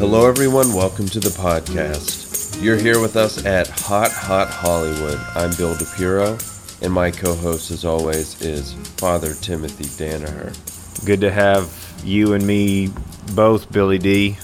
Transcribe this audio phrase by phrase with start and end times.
[0.00, 0.72] Hello, everyone.
[0.72, 2.62] Welcome to the podcast.
[2.62, 5.18] You're here with us at Hot Hot Hollywood.
[5.34, 10.56] I'm Bill DePiro, and my co host, as always, is Father Timothy Danaher.
[11.04, 11.70] Good to have
[12.02, 12.88] you and me
[13.34, 14.38] both, Billy D.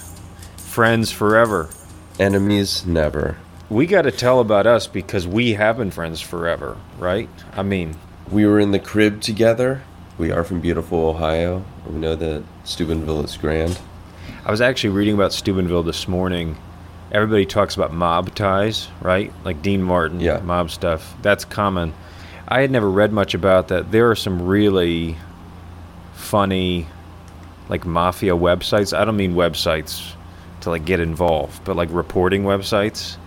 [0.57, 1.71] Friends forever.
[2.19, 3.37] Enemies never.
[3.67, 7.29] We got to tell about us because we have been friends forever, right?
[7.53, 7.95] I mean,
[8.29, 9.81] We were in the crib together.
[10.19, 11.65] We are from beautiful Ohio.
[11.87, 13.79] We know that Steubenville is grand.
[14.47, 16.55] I was actually reading about Steubenville this morning.
[17.11, 19.33] Everybody talks about mob ties, right?
[19.43, 20.39] Like Dean Martin, Yeah.
[20.39, 21.15] mob stuff.
[21.21, 21.93] That's common.
[22.47, 23.91] I had never read much about that.
[23.91, 25.17] There are some really
[26.13, 26.87] funny,
[27.67, 28.97] like mafia websites.
[28.97, 30.13] I don't mean websites
[30.61, 33.17] to like get involved, but like reporting websites.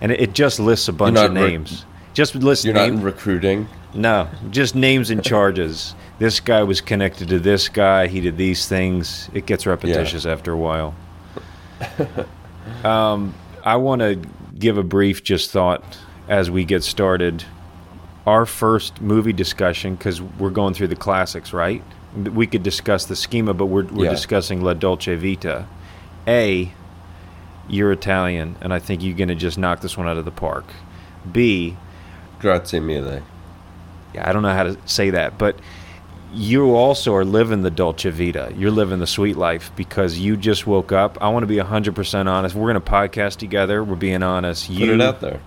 [0.00, 1.84] And it, it just lists a bunch not of re- names.
[2.14, 3.00] just lists You're not names.
[3.00, 3.68] in recruiting.
[3.92, 5.94] No, just names and charges.
[6.18, 8.06] This guy was connected to this guy.
[8.06, 9.28] He did these things.
[9.34, 10.94] It gets repetitious after a while.
[12.84, 13.34] um,
[13.64, 14.20] I want to
[14.58, 15.82] give a brief just thought
[16.28, 17.44] as we get started.
[18.26, 21.82] Our first movie discussion, because we're going through the classics, right?
[22.16, 24.10] We could discuss the schema, but we're, we're Yeah.
[24.10, 25.66] discussing La Dolce Vita.
[26.26, 26.72] A,
[27.68, 30.30] you're Italian, and I think you're going to just knock this one out of the
[30.30, 30.64] park.
[31.30, 31.76] B,
[32.40, 33.22] Grazie mille.
[34.14, 35.58] yeah, I don't know how to say that, but
[36.34, 38.52] you also are living the Dolce Vita.
[38.56, 41.16] You're living the sweet life because you just woke up.
[41.20, 42.54] I want to be 100% honest.
[42.54, 43.82] We're going to podcast together.
[43.84, 44.66] We're being honest.
[44.66, 45.40] Put You, it out there.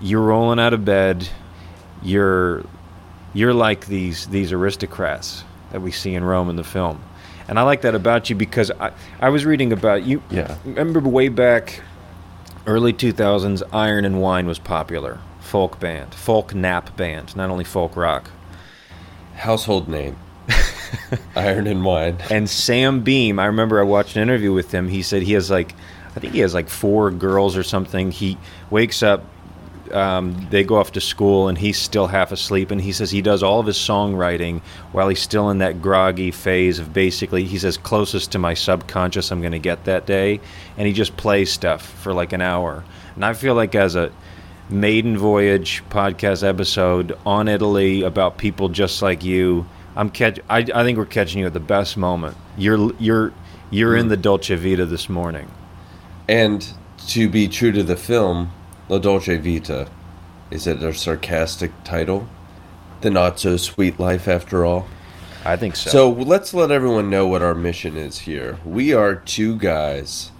[0.00, 1.28] You're rolling out of bed.
[2.02, 2.64] You're
[3.34, 7.02] you're like these these aristocrats that we see in Rome in the film.
[7.48, 10.22] And I like that about you because I, I was reading about you.
[10.30, 10.56] Yeah.
[10.64, 11.82] Remember way back
[12.66, 15.20] early 2000s Iron and Wine was popular.
[15.40, 18.30] Folk band, folk nap band, not only folk rock.
[19.36, 20.16] Household name.
[21.36, 22.18] Iron and wine.
[22.30, 24.88] And Sam Beam, I remember I watched an interview with him.
[24.88, 25.74] He said he has like,
[26.16, 28.10] I think he has like four girls or something.
[28.10, 28.38] He
[28.70, 29.24] wakes up,
[29.92, 32.70] um, they go off to school, and he's still half asleep.
[32.70, 34.60] And he says he does all of his songwriting
[34.92, 39.30] while he's still in that groggy phase of basically, he says, closest to my subconscious
[39.30, 40.40] I'm going to get that day.
[40.78, 42.84] And he just plays stuff for like an hour.
[43.14, 44.10] And I feel like as a
[44.68, 49.66] maiden voyage podcast episode on Italy about people just like you.
[49.94, 50.40] I'm catch.
[50.48, 52.36] I, I think we're catching you at the best moment.
[52.56, 53.32] You're you're
[53.70, 54.10] you're in hmm.
[54.10, 55.50] the Dolce Vita this morning.
[56.28, 56.66] And
[57.08, 58.52] to be true to the film,
[58.88, 59.88] La Dolce Vita,
[60.50, 62.28] is it a sarcastic title?
[63.02, 64.88] The not so sweet life, after all.
[65.44, 65.90] I think so.
[65.90, 68.58] So let's let everyone know what our mission is here.
[68.64, 70.32] We are two guys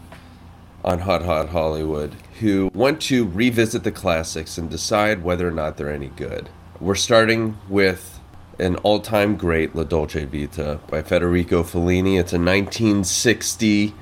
[0.84, 5.76] on Hot Hot Hollywood who want to revisit the classics and decide whether or not
[5.76, 6.48] they're any good.
[6.80, 8.20] We're starting with
[8.58, 12.18] an all time great, La Dolce Vita, by Federico Fellini.
[12.18, 13.94] It's a 1960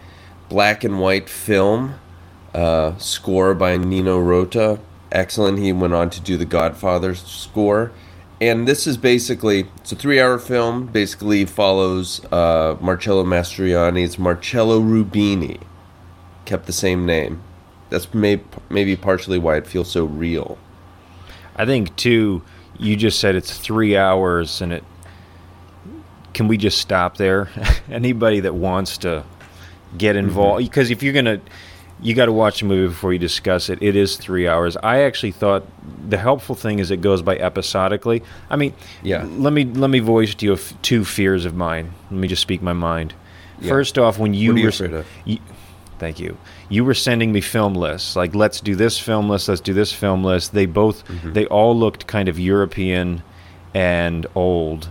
[0.48, 1.94] black and white film,
[2.54, 4.78] uh, score by Nino Rota.
[5.12, 5.58] Excellent.
[5.58, 7.92] He went on to do the Godfather score.
[8.40, 10.86] And this is basically it's a three-hour film.
[10.86, 15.60] Basically follows uh, Marcello Mastroianni's Marcello Rubini,
[16.44, 17.42] kept the same name.
[17.94, 18.40] That's may-
[18.70, 20.58] maybe partially why it feels so real.
[21.56, 22.42] I think too.
[22.76, 24.84] You just said it's three hours, and it.
[26.32, 27.48] Can we just stop there?
[27.90, 29.22] Anybody that wants to
[29.96, 30.26] get mm-hmm.
[30.26, 31.40] involved, because if you're gonna,
[32.02, 33.80] you got to watch the movie before you discuss it.
[33.80, 34.76] It is three hours.
[34.82, 35.64] I actually thought
[36.10, 38.24] the helpful thing is it goes by episodically.
[38.50, 39.24] I mean, Yeah.
[39.24, 41.92] Let me let me voice to you two fears of mine.
[42.10, 43.14] Let me just speak my mind.
[43.60, 43.68] Yeah.
[43.68, 45.06] First off, when you What are you were afraid of?
[45.24, 45.38] you-
[46.00, 46.36] thank you.
[46.74, 49.92] You were sending me film lists, like let's do this film list, let's do this
[49.92, 50.52] film list.
[50.52, 53.22] They both, they all looked kind of European
[53.74, 54.88] and old,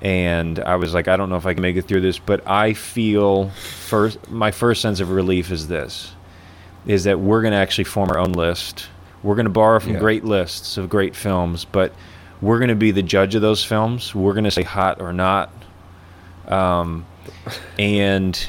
[0.00, 2.46] and I was like, I don't know if I can make it through this, but
[2.48, 6.12] I feel first, my first sense of relief is this,
[6.86, 8.88] is that we're going to actually form our own list.
[9.22, 9.98] We're going to borrow from Yeah.
[9.98, 11.92] great lists of great films, but
[12.40, 14.14] we're going to be the judge of those films.
[14.14, 15.52] We're going to say hot or not.
[16.46, 17.04] Um,
[17.78, 18.48] and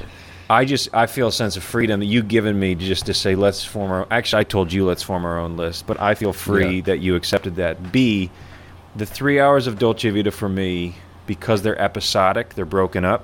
[0.50, 3.36] I just I feel a sense of freedom that you've given me just to say
[3.36, 4.08] let's form our.
[4.10, 6.82] Actually, I told you let's form our own list, but I feel free Yeah.
[6.86, 7.92] that you accepted that.
[7.92, 8.32] B,
[8.96, 10.96] the three hours of Dolce Vita for me
[11.28, 13.24] because they're episodic, they're broken up,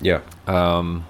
[0.00, 0.20] Yeah.
[0.46, 1.04] um,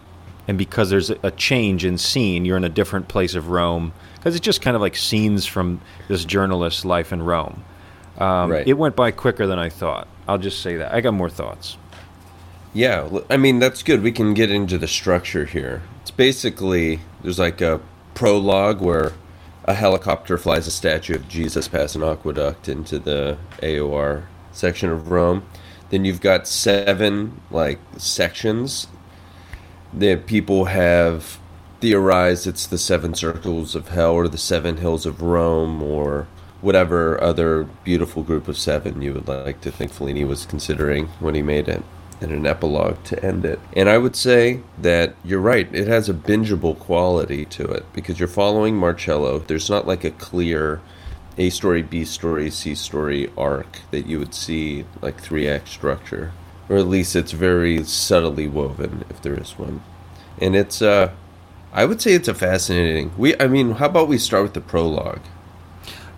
[0.48, 3.92] and because there's a, change in scene, you're in a different place of Rome.
[4.16, 7.62] Because it's just kind of like scenes from this journalist's life in Rome.
[8.18, 8.66] Um, Right.
[8.66, 10.08] It went by quicker than I thought.
[10.26, 10.92] I'll just say that.
[10.92, 11.76] I got more thoughts.
[12.76, 14.02] Yeah, I mean that's good.
[14.02, 15.80] We can get into the structure here.
[16.02, 17.80] It's basically there's like a
[18.12, 19.14] prologue where
[19.64, 25.10] a helicopter flies a statue of Jesus past an aqueduct into the EUR section of
[25.10, 25.46] Rome.
[25.88, 28.88] Then you've got seven like sections
[29.94, 31.38] that people have
[31.80, 36.28] theorized it's the seven circles of hell or the seven hills of Rome or
[36.60, 41.34] whatever other beautiful group of seven you would like to think Fellini was considering when
[41.34, 41.82] he made it
[42.20, 43.60] and an epilogue to end it.
[43.74, 48.18] And I would say that you're right, it has a bingeable quality to it because
[48.18, 49.38] you're following Marcello.
[49.38, 50.80] There's not like a clear
[51.38, 56.32] A story, B story, C story arc that you would see like three act structure.
[56.68, 59.82] Or at least it's very subtly woven if there is one.
[60.40, 61.12] And it's uh
[61.72, 63.12] I would say it's a fascinating.
[63.18, 65.20] We I mean, how about we start with the prologue?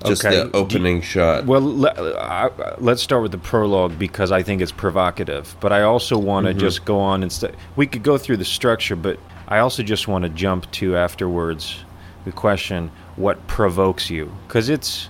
[0.06, 0.36] Just Okay.
[0.36, 1.46] the opening shot.
[1.46, 5.56] Well, le- I, let's start with the prologue because I think it's provocative.
[5.60, 6.60] But I also want to mm-hmm.
[6.60, 9.18] just go on and st- we could go through the structure, but
[9.48, 11.84] I also just want to jump to afterwards
[12.24, 14.32] the question: What provokes you?
[14.46, 15.08] Because it's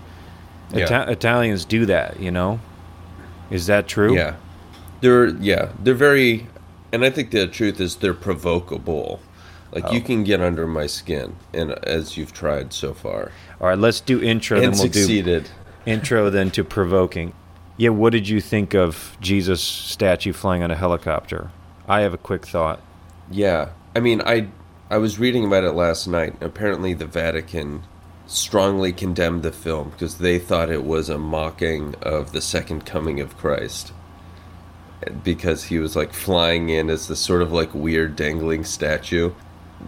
[0.72, 0.84] Yeah.
[0.84, 2.60] Ita- Italians do that, you know.
[3.50, 4.14] Is that true?
[4.14, 4.36] Yeah,
[5.00, 6.46] they're yeah they're very,
[6.92, 9.20] and I think the truth is they're provocable.
[9.72, 9.92] Like oh.
[9.92, 10.04] you Oh.
[10.04, 14.22] can get under my skin, and as you've tried so far, All right, let's do
[14.22, 15.44] intro, and then we'll succeeded.
[15.44, 17.32] do intro, then to provoking.
[17.76, 21.50] Yeah, what did you think of Jesus statue flying on a helicopter?
[21.86, 22.80] I have a quick thought.
[23.30, 24.48] Yeah, I mean, I
[24.90, 26.34] I was reading about it last night.
[26.40, 27.82] Apparently, the Vatican
[28.26, 33.20] strongly condemned the film because they thought it was a mocking of the second coming
[33.20, 33.92] of Christ.
[35.22, 39.30] Because he was like flying in as this sort of like weird dangling statue.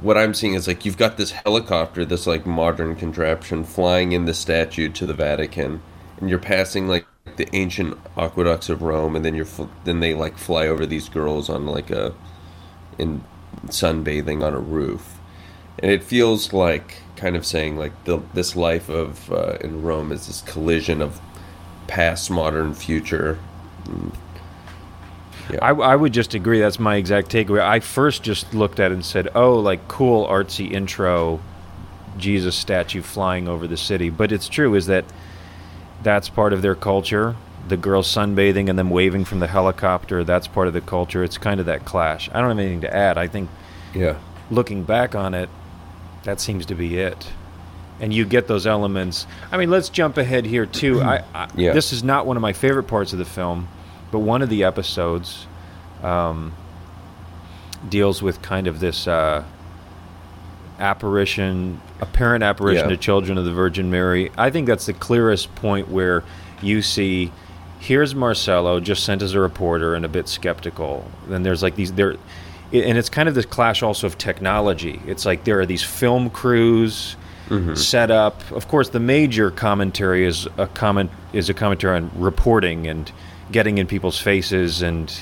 [0.03, 4.25] What I'm seeing is like you've got this helicopter, this like modern contraption flying in
[4.25, 5.83] the statue to the Vatican,
[6.19, 7.07] and you're passing like
[7.37, 11.09] the ancient aqueducts of Rome, and then you're fl- then they like fly over these
[11.09, 12.15] girls on like a
[12.99, 13.25] in
[13.67, 15.19] sunbathing on a roof,
[15.79, 20.13] and it feels like kind of saying like the this life of uh, in Rome
[20.13, 21.21] is this collision of
[21.89, 23.39] past, modern, future.
[25.53, 26.61] Yeah, I, I would just agree.
[26.61, 27.61] That's my exact takeaway.
[27.61, 31.41] I first just looked at it and said, "Oh, like cool artsy intro,
[32.19, 35.05] Jesus statue flying over the city." But it's true is that
[36.03, 37.37] that's part of their culture.
[37.69, 40.25] The girls sunbathing and them waving from the helicopter.
[40.25, 41.23] That's part of the culture.
[41.23, 42.29] It's kind of that clash.
[42.33, 43.19] I don't have anything to add.
[43.19, 43.51] I think
[43.95, 44.17] yeah,
[44.51, 45.49] looking back on it,
[46.25, 47.29] that seems to be it.
[48.01, 49.27] And you get those elements.
[49.53, 51.03] I mean, let's jump ahead here too.
[51.03, 51.75] I, I Yeah.
[51.75, 53.69] this is not one of my favorite parts of the film,
[54.11, 55.47] but one of the episodes
[56.03, 56.53] um,
[57.89, 59.45] deals with kind of this uh,
[60.79, 62.97] apparition, apparent apparition Yeah.
[62.97, 64.31] to children of the Virgin Mary.
[64.39, 66.23] I think that's the clearest point where
[66.63, 67.33] you see.
[67.79, 71.11] Here's Marcello, just sent as a reporter and a bit skeptical.
[71.29, 72.11] Then there's like these there,
[72.73, 75.01] and it's kind of this clash also of technology.
[75.07, 77.17] It's like there are these film crews
[77.75, 78.49] set up.
[78.53, 83.11] Of course, the major commentary is a comment is a commentary on reporting and
[83.53, 85.13] getting in people's faces, and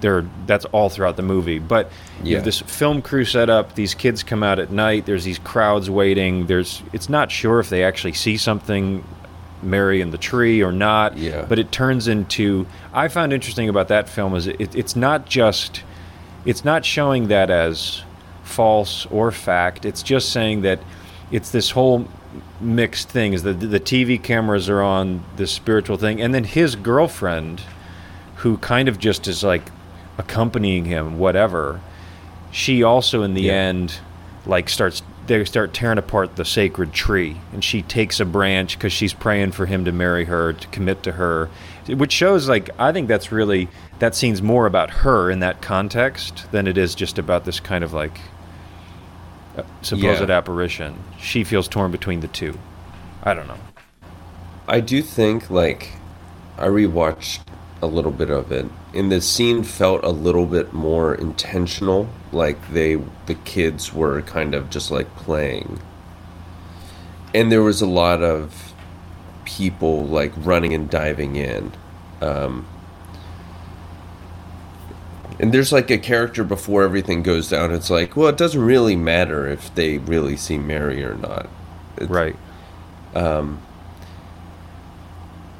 [0.00, 1.58] there that's all throughout the movie.
[1.58, 1.90] But
[2.24, 3.74] you have this film crew set up.
[3.74, 5.06] These kids come out at night.
[5.06, 6.46] There's these crowds waiting.
[6.46, 9.04] There's it's not sure if they actually see something.
[9.62, 11.44] Mary in the tree or not, Yeah.
[11.46, 12.66] but it turns into.
[12.94, 15.82] I found interesting about that film is it, it's not just
[16.46, 18.02] it's not showing that as
[18.42, 19.84] false or fact.
[19.84, 20.78] It's just saying that
[21.30, 22.08] it's this whole
[22.60, 23.32] mixed thing.
[23.32, 27.62] Is that the TV cameras are on this spiritual thing, and then his girlfriend,
[28.36, 29.62] who kind of just is like
[30.18, 31.80] accompanying him, whatever.
[32.50, 33.52] She also, in the Yeah.
[33.54, 33.94] end,
[34.46, 35.02] like starts.
[35.26, 39.52] They start tearing apart the sacred tree, and she takes a branch because she's praying
[39.52, 41.48] for him to marry her, to commit to her,
[41.86, 43.68] which shows like I think that's really
[44.00, 47.84] that scene's more about her in that context than it is just about this kind
[47.84, 48.18] of like
[49.82, 50.36] supposed Yeah.
[50.36, 50.94] apparition.
[51.18, 52.58] She feels torn between the two.
[53.22, 53.58] I don't know.
[54.68, 55.90] I do think like
[56.58, 57.40] I rewatched
[57.82, 62.08] a little bit of it, and the scene felt a little bit more intentional.
[62.30, 65.80] Like they, the kids were kind of just like playing,
[67.34, 68.72] and there was a lot of
[69.44, 71.72] people like running and diving in.
[72.20, 72.66] Um,
[75.40, 77.72] and there's like a character before everything goes down.
[77.72, 81.48] It's like, well, it doesn't really matter if they really see Mary or not.
[81.96, 82.36] It's- Right.
[83.14, 83.60] Um,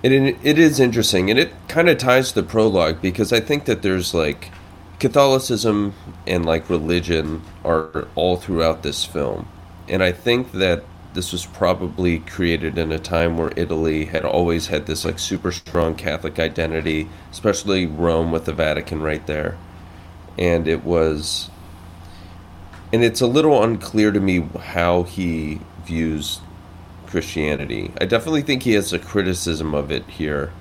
[0.03, 3.65] it, it is interesting, and it kind of ties to the prologue because I think
[3.67, 4.51] that there's like
[4.99, 5.95] Catholicism
[6.27, 9.49] and like religion are all throughout this film,
[9.89, 14.69] and I think that this was probably created in a time where Italy had always
[14.69, 19.59] had this like super strong Catholic identity, especially Rome with the Vatican right there,
[20.41, 21.51] and it was,
[22.93, 26.41] and it's a little unclear to me how he views
[27.07, 27.93] Christianity.
[28.01, 30.53] I definitely think he has a criticism of it here.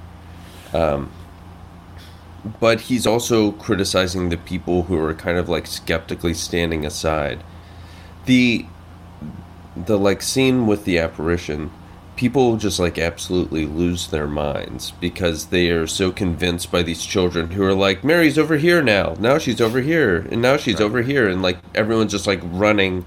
[0.73, 1.11] Um,
[2.59, 7.43] but he's also criticizing the people who are kind of like skeptically standing aside.
[8.25, 8.65] the
[9.75, 11.71] the like scene with the apparition
[12.19, 17.49] people just like absolutely lose their minds because they are so convinced by these children
[17.51, 20.83] who are like mary's over here now now she's over here and now she's Right.
[20.83, 23.05] over here and like everyone's just like running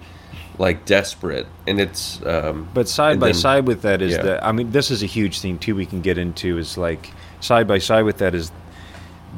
[0.58, 4.22] like desperate and it's um But side by then- side with that is yeah.
[4.22, 7.10] that I mean this is a huge thing too we can get into is like
[7.40, 8.50] side by side with that is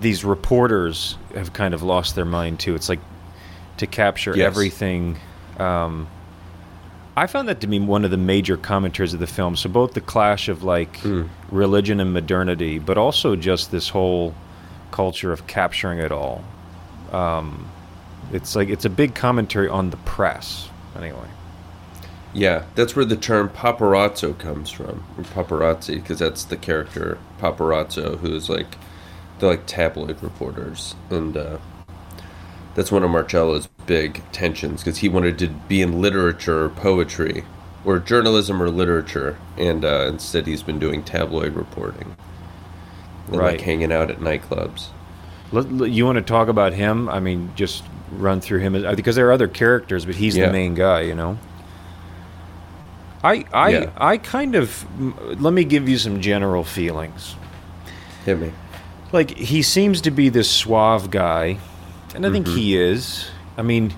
[0.00, 2.74] these reporters have kind of lost their mind too.
[2.76, 3.00] It's like
[3.78, 4.46] to capture Yes.
[4.46, 5.18] everything.
[5.58, 6.06] Um,
[7.16, 9.54] I found that to be one of the major commentaries of the film.
[9.56, 11.28] So both the clash of like Mm.
[11.50, 14.34] religion and modernity, but also just this whole
[14.90, 16.42] culture of capturing it all.
[17.12, 17.66] Um,
[18.32, 20.68] it's like it's a big commentary on the press.
[20.96, 21.28] Anyway.
[22.32, 28.18] Yeah, that's where the term paparazzo comes from, or paparazzi, because that's the character paparazzo,
[28.18, 28.76] who is like,
[29.38, 31.58] they're like tabloid reporters, and uh,
[32.74, 37.44] that's one of Marcello's big tensions, because he wanted to be in literature or poetry,
[37.84, 42.16] or journalism or literature, and uh, instead he's been doing tabloid reporting,
[43.28, 43.52] and Right.
[43.52, 44.88] like hanging out at nightclubs.
[45.52, 47.08] You want to talk about him?
[47.08, 50.46] I mean, just run through him because there are other characters, but he's Yeah.
[50.46, 51.02] the main guy.
[51.02, 51.38] You know.
[53.22, 53.90] I I Yeah.
[53.96, 54.84] I kind of
[55.40, 57.36] let me give you some general feelings.
[58.24, 58.52] Hit me.
[59.12, 61.58] Like he seems to be this suave guy,
[62.14, 62.56] and I think Mm-hmm.
[62.56, 63.28] he is.
[63.56, 63.92] I mean,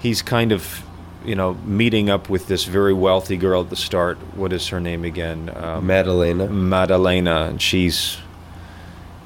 [0.00, 0.82] he's kind of
[1.24, 4.16] you know meeting up with this very wealthy girl at the start.
[4.36, 5.50] What is her name again?
[5.54, 6.48] Um, Maddalena.
[6.48, 8.16] Maddalena, and she's,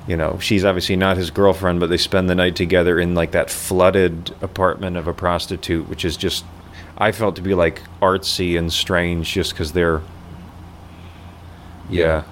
[0.08, 3.30] you know, she's obviously not his girlfriend, but they spend the night together in like
[3.32, 6.44] that flooded apartment of a prostitute, which is just,
[6.98, 10.02] I felt to be like artsy and strange just because they're,
[11.88, 12.24] yeah.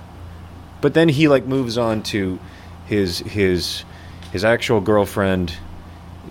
[0.80, 2.38] But then he like moves on to
[2.86, 3.84] his his
[4.32, 5.54] his actual girlfriend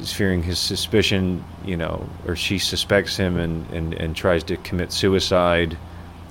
[0.02, 4.58] is fearing his suspicion, you know, or she suspects him and and, and tries to
[4.58, 5.78] commit suicide.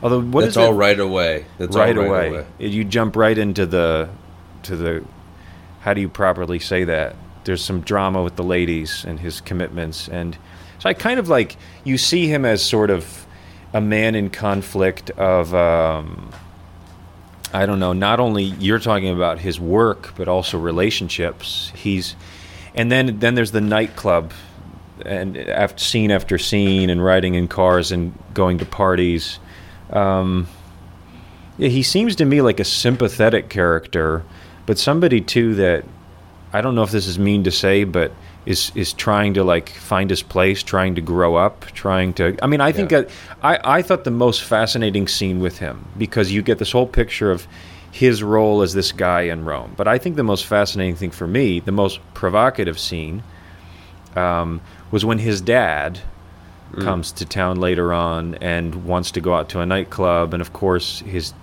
[0.03, 1.45] Although what that's is all right away.
[1.59, 2.47] That's right, all away.
[2.59, 4.09] You jump right into the
[4.65, 5.05] to the
[5.81, 7.17] how do you properly say that?
[7.45, 10.37] There's some drama with the ladies and his commitments and
[10.81, 13.27] so I kind of like you see him as sort of
[13.75, 16.31] a man in conflict of um,
[17.53, 21.71] I don't know, not only you're talking about his work but also relationships.
[21.77, 22.17] He's
[22.75, 24.33] and then then there's the nightclub
[25.05, 29.39] and after scene after scene and riding in cars and going to parties.
[29.91, 30.47] Um,
[31.59, 34.23] yeah, he seems to me like a sympathetic character,
[34.67, 35.85] but somebody too that
[36.53, 38.13] I don't know if this is mean to say, but
[38.47, 42.37] is is trying to like find his place, trying to grow up, trying to.
[42.43, 43.03] I mean, I think Yeah.
[43.43, 47.31] I I thought the most fascinating scene with him because you get this whole picture
[47.31, 47.47] of
[47.93, 49.75] his role as this guy in Rome.
[49.77, 53.23] But I think the most fascinating thing for me, the most provocative scene,
[54.17, 56.01] um, was when his dad
[56.81, 60.33] comes to town later on and wants to go out to a nightclub.
[60.33, 61.35] And of course his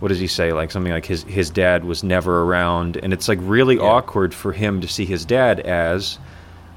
[0.00, 0.52] what does he say?
[0.52, 2.98] Like something like his his dad was never around.
[3.02, 3.84] And it's like really Yeah.
[3.84, 6.18] awkward for him to see his dad as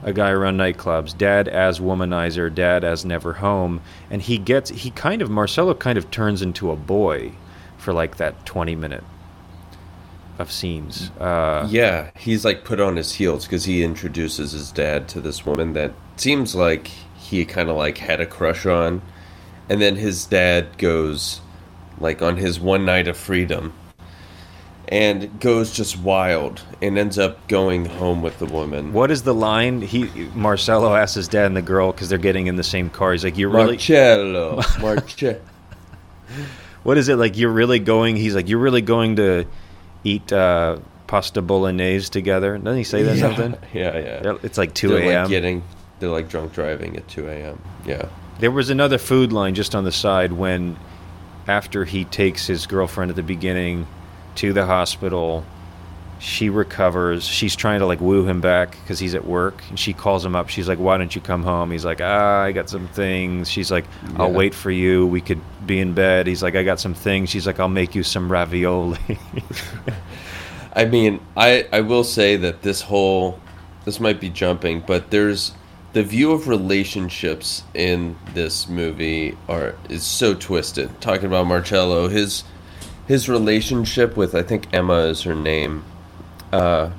[0.04, 3.82] a guy around nightclubs dad as womanizer dad as never home.
[4.10, 7.34] And he gets he kind of marcello kind of turns into a boy
[7.82, 9.04] for like that 20 minute
[10.40, 11.10] of scenes.
[11.20, 15.46] Uh Yeah, he's like put on his heels because he introduces his dad to this
[15.46, 16.88] woman that seems like
[17.20, 19.02] he kind of like had a crush on,
[19.70, 21.42] and then his dad goes
[22.00, 23.74] like on his one night of freedom
[24.88, 28.92] and goes just wild and ends up going home with the woman.
[28.92, 29.82] what is the line?
[29.82, 33.12] He Marcello asks his dad and the girl because they're getting in the same car.
[33.14, 35.40] He's like you're really Marcello, Marce-
[36.84, 37.38] What is it like?
[37.38, 38.16] You're really going?
[38.16, 39.46] He's like, you're really going to
[40.04, 42.58] eat uh, pasta bolognese together?
[42.58, 43.58] Doesn't he say that yeah, something?
[43.74, 44.38] Yeah, yeah.
[44.44, 45.24] It's like two a.m.
[45.24, 45.64] like getting,
[46.00, 47.62] they're like drunk driving at two a.m.
[47.86, 48.10] Yeah.
[48.40, 50.78] there was another food line just on the side when,
[51.48, 53.88] after he takes his girlfriend at the beginning
[54.36, 55.46] to the hospital,
[56.22, 57.26] she recovers.
[57.26, 60.36] She's trying to like woo him back because he's at work, and she calls him
[60.36, 60.50] up.
[60.50, 63.72] She's like, "Why don't you come home?" He's like, "Ah, I got some things." She's
[63.72, 63.86] like,
[64.18, 64.38] "I'll Yeah.
[64.38, 65.08] wait for you.
[65.08, 67.96] We could be in bed." He's like, "I got some things." She's like, "I'll make
[67.96, 69.00] you some ravioli."
[70.76, 73.40] I mean, I I will say that this whole
[73.86, 75.54] this might be jumping, but there's
[75.94, 81.02] the view of relationships in this movie are is so twisted.
[81.02, 82.44] Talking about Marcello, his
[83.08, 85.84] his relationship with I think Emma is her name.
[86.52, 86.92] Uh,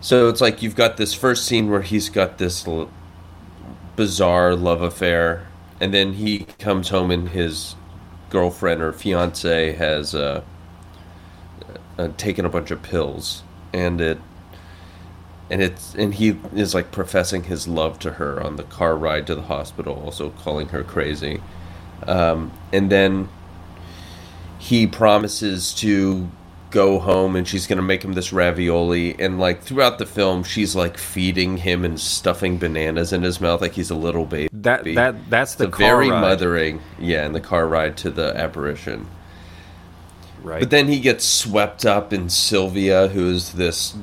[0.00, 2.90] so it's like you've got this first scene where he's got this l-
[3.96, 5.46] bizarre love affair,
[5.80, 7.76] and then he comes home and his
[8.30, 10.42] girlfriend or fiance has uh,
[11.98, 13.42] uh, taken a bunch of pills,
[13.72, 14.18] and it
[15.50, 19.26] and it's and he is like professing his love to her on the car ride
[19.26, 21.42] to the hospital, also calling her crazy,
[22.06, 23.28] um, and then
[24.58, 26.30] he promises to
[26.70, 30.42] go home and she's going to make him this ravioli and like throughout the film
[30.44, 34.48] she's like feeding him and stuffing bananas in his mouth like he's a little baby
[34.52, 36.20] That that that's the very ride.
[36.20, 39.06] mothering yeah in the car ride to the apparition
[40.42, 40.60] right?
[40.60, 43.96] but then he gets swept up in Sylvia, who is this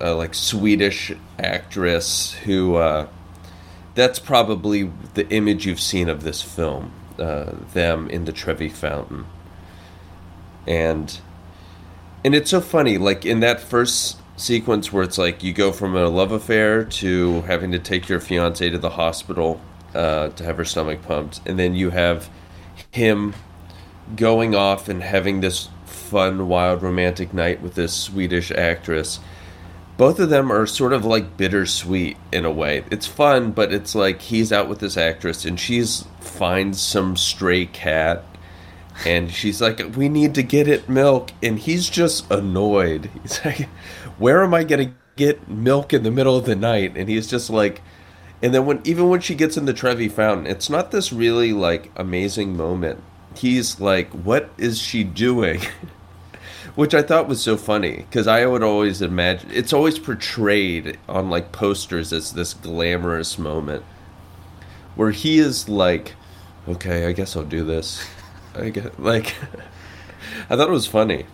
[0.00, 2.76] uh, like Swedish actress who.
[2.76, 3.06] Uh,
[3.94, 6.92] that's probably the image you've seen of this film.
[7.18, 9.26] Uh, them in the Trevi Fountain,
[10.66, 11.18] and
[12.24, 12.98] and it's so funny.
[12.98, 17.42] Like in that first sequence where it's like you go from a love affair to
[17.42, 19.60] having to take your fiance to the hospital
[19.94, 22.30] uh, to have her stomach pumped, and then you have
[22.90, 23.34] him
[24.16, 29.20] going off and having this fun, wild, romantic night with this Swedish actress.
[29.96, 32.84] Both of them are sort of like bittersweet in a way.
[32.90, 37.66] It's fun, but it's like he's out with this actress and she's finds some stray
[37.66, 38.24] cat
[39.06, 43.10] and she's like, "We need to get it milk," and he's just annoyed.
[43.22, 43.68] He's like,
[44.18, 47.50] "Where am I gonna get milk in the middle of the night?" And he's just
[47.50, 47.82] like,
[48.42, 51.52] and then when even when she gets in the Trevi fountain, it's not this really
[51.52, 53.02] like amazing moment.
[53.36, 55.60] He's like, "What is she doing?"
[56.74, 61.28] Which I thought was so funny because I would always imagine it's always portrayed on
[61.28, 63.84] like posters as this glamorous moment
[64.94, 66.14] where he is like,
[66.68, 68.06] "Okay, I guess I'll do this."
[68.54, 69.34] I get like,
[70.50, 71.26] I thought it was funny.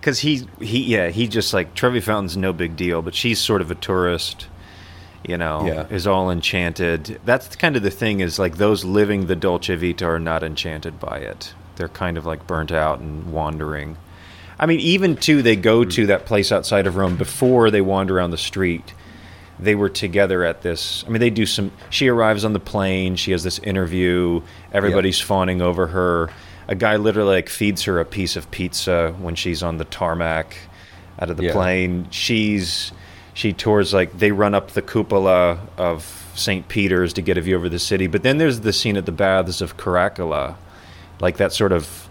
[0.00, 3.60] because he he yeah he just like Trevi Fountain's no big deal, but she's sort
[3.60, 4.46] of a tourist.
[5.26, 5.86] You know, Yeah.
[5.90, 7.20] is all enchanted.
[7.24, 11.00] That's kind of the thing is like those living the Dolce Vita are not enchanted
[11.00, 11.52] by it.
[11.76, 13.96] They're kind of like burnt out and wandering.
[14.60, 15.90] I mean, even too, they go hmm.
[15.90, 18.94] to that place outside of Rome before they wander around the street.
[19.60, 21.04] They were together at this.
[21.06, 21.72] I mean, they do some.
[21.90, 23.16] She arrives on the plane.
[23.16, 24.40] She has this interview.
[24.72, 26.30] Everybody's fawning over her.
[26.68, 30.56] A guy literally like feeds her a piece of pizza when she's on the tarmac
[31.18, 31.52] out of the Yeah.
[31.52, 32.06] plane.
[32.10, 32.92] She's
[33.34, 36.68] she tours like they run up the cupola of St.
[36.68, 38.06] Peter's to get a view over the city.
[38.06, 40.54] But then there's the scene at the baths of Caracalla,
[41.20, 42.07] like that sort of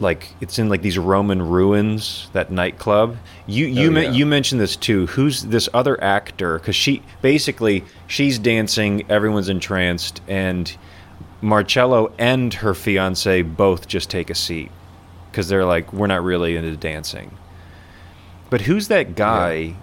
[0.00, 3.16] like it's in like these Roman ruins, that nightclub.
[3.46, 4.10] You you Oh, yeah.
[4.10, 5.06] you mentioned this too.
[5.08, 6.58] Who's this other actor?
[6.58, 10.76] Because she basically she's dancing, everyone's entranced, and
[11.40, 14.70] Marcello and her fiance both just take a seat
[15.30, 17.36] because they're like, we're not really into dancing.
[18.50, 19.74] But who's that guy?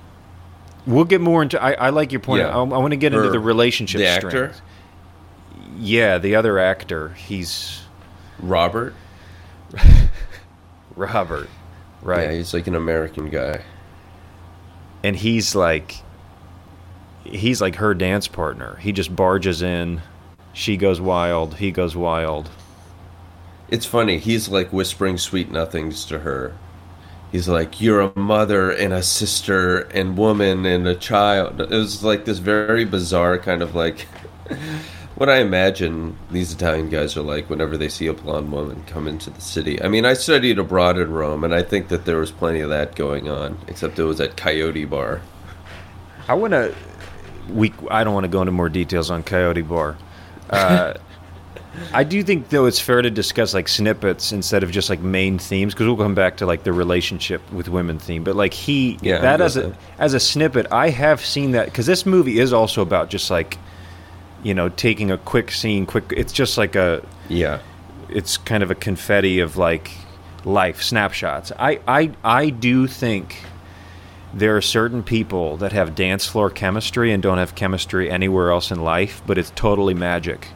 [0.86, 1.62] We'll get more into.
[1.62, 2.42] I, I like your point.
[2.44, 2.50] Yeah.
[2.50, 4.00] I, I want to get into the relationship.
[4.00, 4.54] the actor?
[5.78, 7.10] Yeah, the other actor.
[7.10, 7.82] He's
[8.40, 8.94] Robert,
[10.96, 11.50] Robert,
[12.02, 12.24] right?
[12.24, 13.62] yeah, he's like an American guy.
[15.04, 16.04] and he's like
[17.24, 20.02] he's like her dance partner he just barges in
[20.54, 22.50] she goes wild he goes wild
[23.70, 24.18] It's funny.
[24.18, 26.56] He's like whispering sweet nothings to her.
[27.34, 32.02] He's like, "You're a mother and a sister and woman and a child." It was
[32.02, 34.08] like this very bizarre kind of like
[35.18, 39.08] what I imagine these Italian guys are like whenever they see a blonde woman come
[39.08, 39.82] into the city.
[39.82, 42.70] I mean, I studied abroad in Rome, and I think that there was plenty of
[42.70, 43.58] that going on.
[43.68, 45.22] Except it was at Coyote Bar.
[46.28, 46.74] i want to
[47.50, 49.96] we i don't want to go into more details on coyote bar
[50.50, 50.94] uh,
[51.94, 55.40] i do think though it's fair to discuss like snippets instead of just like main
[55.40, 58.98] themes because we'll come back to like the relationship with women theme but like he
[59.02, 59.78] Yeah, that as a that.
[60.00, 63.58] as a snippet i have seen that because this movie is also about just like
[64.44, 67.60] you know taking a quick scene quick it's just like a Yeah,
[68.10, 69.92] it's kind of a confetti of like
[70.46, 71.52] life snapshots.
[71.60, 73.44] I, I I do think
[74.34, 78.72] there are certain people that have dance floor chemistry and don't have chemistry anywhere else
[78.72, 80.48] in life, but it's totally magic.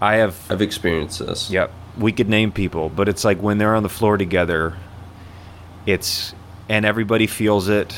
[0.00, 1.50] I have I've experienced this.
[1.50, 1.72] Yep.
[1.98, 4.74] We could name people, but it's like when they're on the floor together,
[5.86, 6.34] it's
[6.68, 7.94] and everybody feels it,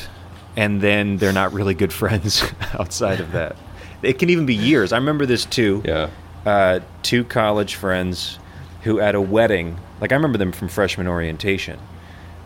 [0.55, 3.55] and then they're not really good friends outside of that.
[4.01, 4.91] It can even be years.
[4.93, 5.81] I remember this too.
[5.85, 6.09] Yeah.
[6.45, 8.37] Uh, two college friends
[8.83, 11.79] who at a wedding, like I remember them from freshman orientation,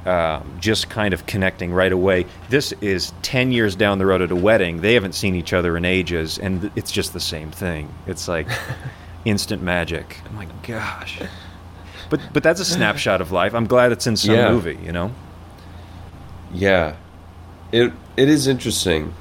[0.06, 2.26] um, just kind of connecting right away.
[2.50, 4.80] This is 10 years down the road at a wedding.
[4.82, 7.94] They haven't seen each other in ages, and th- it's just the same thing.
[8.08, 8.48] It's like
[9.26, 10.18] instant magic.
[10.30, 11.20] I'm like, gosh.
[12.10, 13.54] But, but that's a snapshot of life.
[13.54, 14.50] I'm glad it's in some Yeah.
[14.52, 15.12] movie, you know?
[16.54, 16.96] Yeah.
[17.72, 19.14] It it is interesting.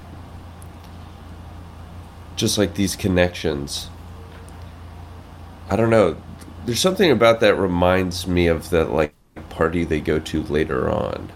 [2.38, 3.90] Just like these connections.
[5.70, 6.16] I don't know.
[6.64, 9.14] There's something about that reminds me of that like
[9.50, 11.32] party they go to later on.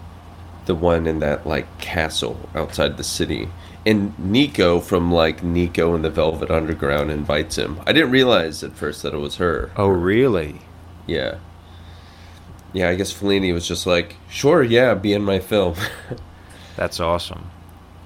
[0.65, 3.49] the one in that like castle outside the city.
[3.85, 7.81] And Nico from like Nico and the Velvet Underground invites him.
[7.87, 9.71] I didn't realize at first that it was her.
[9.77, 10.61] Oh, really?
[11.07, 11.39] Yeah.
[12.73, 15.75] Yeah, I guess Fellini was just like, sure, yeah, be in my film.
[16.77, 17.51] That's awesome.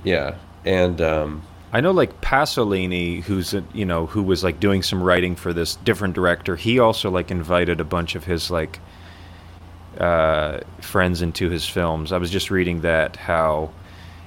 [0.04, 0.36] yeah.
[0.66, 5.36] And um, I know like Pasolini, who's you know who was like doing some writing
[5.36, 6.56] for this different director.
[6.56, 8.80] He also like invited a bunch of his like
[9.98, 12.12] uh, friends into his films.
[12.12, 13.72] I was just reading that how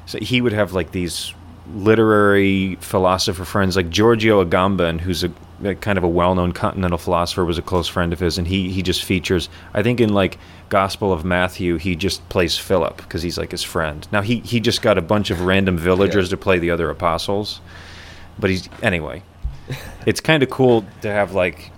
[0.06, 1.32] so he would have like these
[1.74, 5.32] literary philosopher friends like Giorgio Agamben, who's a,
[5.64, 8.70] a kind of a well-known continental philosopher, was a close friend of his, and he
[8.70, 9.48] he just features.
[9.74, 13.62] I think in like Gospel of Matthew, he just plays Philip because he's like his
[13.62, 14.06] friend.
[14.12, 16.30] Now he he just got a bunch of random villagers Yeah.
[16.30, 17.60] to play the other apostles,
[18.38, 19.22] but he's anyway.
[20.06, 21.70] It's kind of cool to have like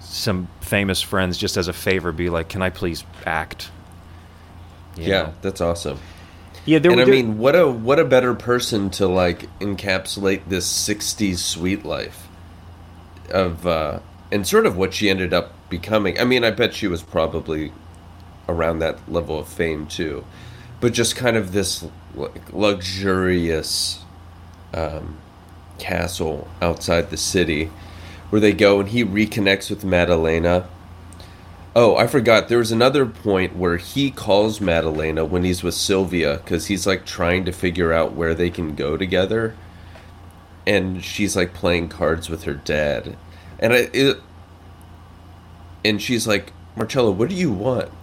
[0.00, 3.70] some famous friends just as a favor be like, "Can I please act?"
[4.96, 5.34] You yeah, know?
[5.42, 5.98] that's awesome.
[6.66, 6.78] Yeah.
[6.80, 10.66] There and were I mean, what a what a better person to like encapsulate this
[10.70, 12.28] '60s sweet life
[13.30, 14.00] of, uh,
[14.30, 16.18] and sort of what she ended up becoming.
[16.20, 17.72] I mean, I bet she was probably
[18.48, 20.24] around that level of fame too,
[20.80, 24.00] but just kind of this like, luxurious
[24.74, 25.18] um,
[25.78, 27.70] castle outside the city,
[28.30, 30.68] where they go and he reconnects with Maddalena.
[31.78, 32.48] Oh, I forgot.
[32.48, 37.04] There was another point where he calls Maddalena when he's with Sylvia because he's like
[37.04, 39.54] trying to figure out where they can go together,
[40.66, 43.14] and she's like playing cards with her dad,
[43.58, 44.16] and I, it,
[45.84, 47.90] and she's like, Marcello, what do you want?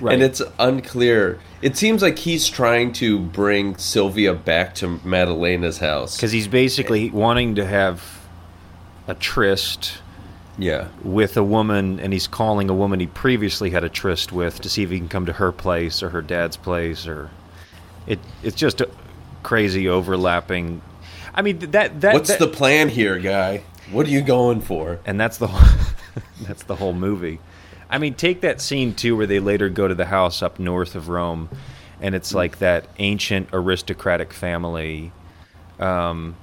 [0.00, 0.14] Right.
[0.14, 1.38] And it's unclear.
[1.60, 6.16] It seems like he's trying to bring Sylvia back to Maddalena's house.
[6.16, 8.02] because he's basically wanting to have
[9.06, 9.98] a tryst
[10.62, 14.60] yeah, with a woman, and he's calling a woman he previously had a tryst with
[14.60, 17.30] to see if he can come to her place or her dad's place, or
[18.06, 18.18] it.
[18.42, 18.88] It's just a
[19.42, 20.82] crazy overlapping.
[21.34, 23.62] I mean that that what's that- the plan here, guy?
[23.90, 25.00] What are you going for?
[25.04, 25.78] and that's the whole,
[26.42, 27.40] that's the whole movie.
[27.88, 30.94] I mean, take that scene too, where they later go to the house up north
[30.94, 31.48] of Rome,
[32.00, 35.10] and it's like that ancient aristocratic family.
[35.80, 36.36] Um,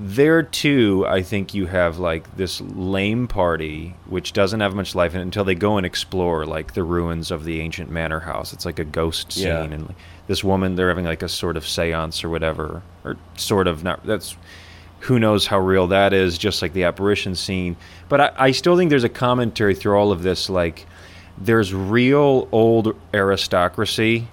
[0.00, 5.14] there too, I think you have like this lame party, which doesn't have much life
[5.14, 8.52] in it until they go and explore like the ruins of the ancient manor house.
[8.52, 9.62] It's like a ghost scene, Yeah.
[9.64, 9.96] and like,
[10.28, 14.04] this woman they're having like a sort of séance or whatever, or sort of not.
[14.06, 14.36] That's
[15.00, 17.76] who knows how real that is, just like the apparition scene.
[18.08, 20.86] But I, I still think there's a commentary through all of this, like
[21.38, 24.28] there's real old aristocracy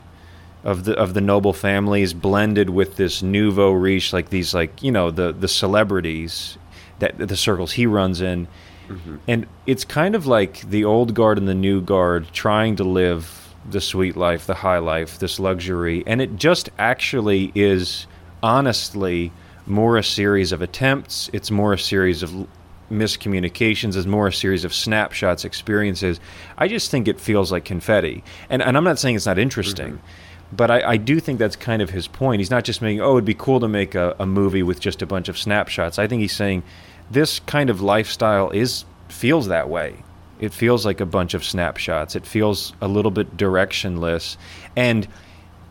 [0.66, 4.92] of the of the noble families blended with this nouveau riche, like these like you
[4.92, 6.58] know the the celebrities
[7.00, 8.48] that the circles he runs in,
[8.88, 9.18] mm-hmm.
[9.28, 13.54] and it's kind of like the old guard and the new guard trying to live
[13.70, 18.08] the sweet life, the high life, this luxury, and it just actually is
[18.42, 19.32] honestly
[19.68, 21.30] more a series of attempts.
[21.32, 22.48] It's more a series of
[22.92, 23.96] miscommunications.
[23.96, 26.20] It's more a series of snapshots, experiences.
[26.58, 29.94] I just think it feels like confetti, and and I'm not saying it's not interesting.
[29.94, 30.08] Mm-hmm.
[30.54, 32.40] But I, I do think that's kind of his point.
[32.40, 35.02] He's not just making, oh, it'd be cool to make a, a movie with just
[35.02, 35.98] a bunch of snapshots.
[36.00, 36.64] I think he's saying
[37.12, 40.04] this kind of lifestyle is feels that way.
[40.40, 42.16] It feels like a bunch of snapshots.
[42.16, 44.38] It feels a little bit directionless,
[44.76, 45.08] and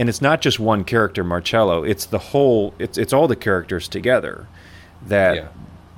[0.00, 1.84] and it's not just one character, Marcello.
[1.84, 2.74] It's the whole.
[2.78, 4.48] It's it's all the characters together
[5.06, 5.48] that Yeah.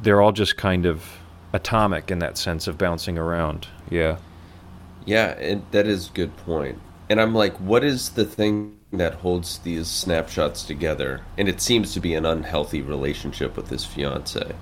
[0.02, 1.04] they're all just kind of
[1.52, 3.68] atomic in that sense of bouncing around.
[3.88, 4.16] Yeah.
[5.04, 6.80] Yeah, and that is a good point.
[7.08, 11.22] And I'm like, what is the thing that holds these snapshots together?
[11.38, 14.54] And it seems to be an unhealthy relationship with his fiance,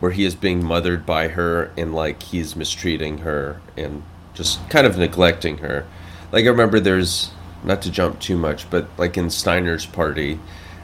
[0.00, 4.02] where he is being mothered by her and like he's mistreating her and
[4.34, 5.86] just kind of neglecting her.
[6.32, 7.30] Like I remember there's
[7.62, 10.40] not to jump too much, but like in Steiner's party,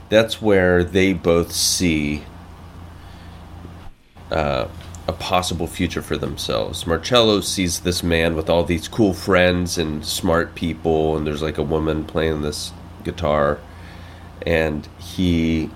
[0.08, 2.24] that's where they both see
[4.30, 4.68] uh,
[5.08, 6.86] a possible future for themselves.
[6.86, 11.58] Marcello sees this man with all these cool friends and smart people, and there's like
[11.58, 12.72] a woman playing this
[13.04, 13.60] guitar,
[14.44, 15.70] and he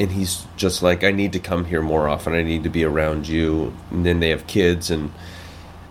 [0.00, 2.32] and he's just like, I need to come here more often.
[2.32, 3.74] I need to be around you.
[3.90, 5.10] And then they have kids, and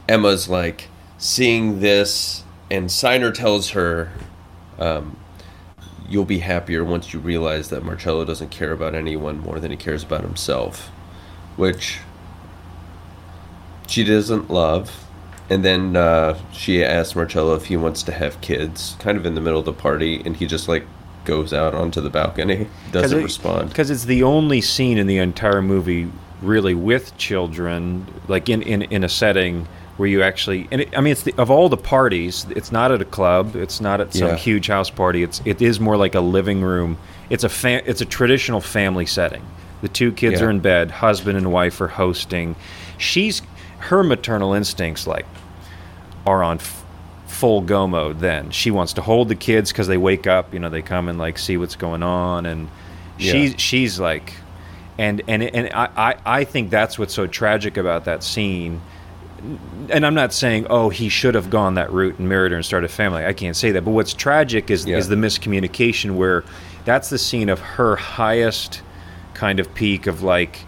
[0.07, 4.11] Emma's like seeing this, and Steiner tells her,
[4.79, 5.17] um,
[6.07, 9.77] "You'll be happier once you realize that Marcello doesn't care about anyone more than he
[9.77, 10.89] cares about himself,"
[11.57, 11.99] which
[13.87, 15.03] she doesn't love.
[15.49, 19.33] And then uh, she asks Marcello if he wants to have kids, kind of in
[19.35, 20.83] the middle of the party, and he just like
[21.23, 23.69] goes out onto the balcony, doesn't respond.
[23.69, 26.09] because it's the only scene in the entire movie
[26.41, 31.01] really with children, like in, in, in a setting where you actually and it, I
[31.01, 34.13] mean it's the, of all the parties, it's not at a club, it's not at
[34.13, 34.35] some Yeah.
[34.35, 35.23] huge house party.
[35.23, 36.97] It's it is more like a living room.
[37.31, 39.43] It's a fa- it's a traditional family setting.
[39.81, 40.47] The two kids Yeah.
[40.47, 42.55] are in bed, husband and wife are hosting.
[42.97, 43.41] She's
[43.79, 45.25] her maternal instincts like
[46.25, 46.83] are on f-
[47.27, 50.59] full go mode then she wants to hold the kids because they wake up you
[50.59, 52.67] know they come and like see what's going on and
[53.19, 53.31] Yeah.
[53.33, 54.33] she's she's like
[54.97, 58.81] and and and I, I i think that's what's so tragic about that scene
[59.91, 62.65] and i'm not saying oh he should have gone that route and married her and
[62.65, 64.97] started a family i can't say that but what's tragic is Yeah.
[64.97, 66.43] is the miscommunication where
[66.85, 68.81] that's the scene of her highest
[69.37, 70.65] kind of peak of like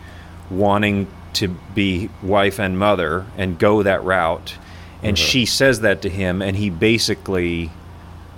[0.49, 4.55] wanting to be wife and mother and go that route.
[5.03, 5.25] And uh-huh.
[5.27, 7.71] she says that to him and he basically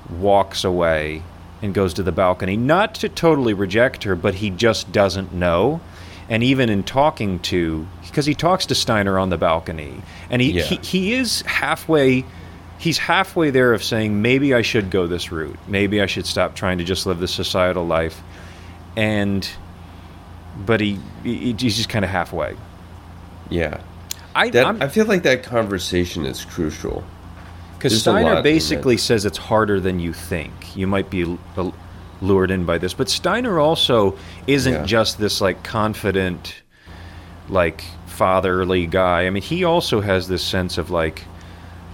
[0.09, 1.23] walks away
[1.61, 2.57] and goes to the balcony.
[2.57, 5.81] Not to totally reject her but he just doesn't know.
[6.29, 10.01] And even in talking to because he talks to steiner on the balcony.
[10.29, 10.63] And he, Yeah.
[10.63, 12.25] he he is halfway
[12.77, 15.57] he's halfway there of saying maybe i should go this route.
[15.67, 18.21] Maybe i should stop trying to just live the societal life.
[18.95, 19.47] And
[20.65, 22.55] but he, he he's just kind of halfway
[23.49, 23.81] Yeah.
[24.35, 27.03] i That I'm, feel like that conversation is crucial.
[27.77, 30.75] Because There's a lot Steiner basically says it's harder than you think.
[30.75, 31.37] You might be
[32.21, 34.85] lured in by this, but Steiner also isn't Yeah.
[34.85, 36.61] just this like confident,
[37.49, 39.25] like fatherly guy.
[39.25, 41.23] I mean, he also has this sense of like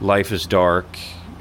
[0.02, 0.88] life is dark,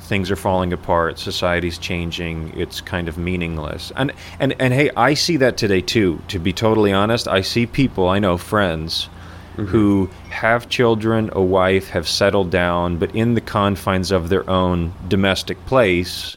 [0.06, 3.92] things are falling apart, society's changing, it's kind of meaningless.
[3.96, 6.20] And and and hey, I see that today too.
[6.28, 9.08] To be totally honest, I see people I know, friends
[9.56, 9.66] mm-hmm.
[9.66, 14.92] who have children, a wife, have settled down, but in the confines of their own
[15.08, 16.36] domestic place,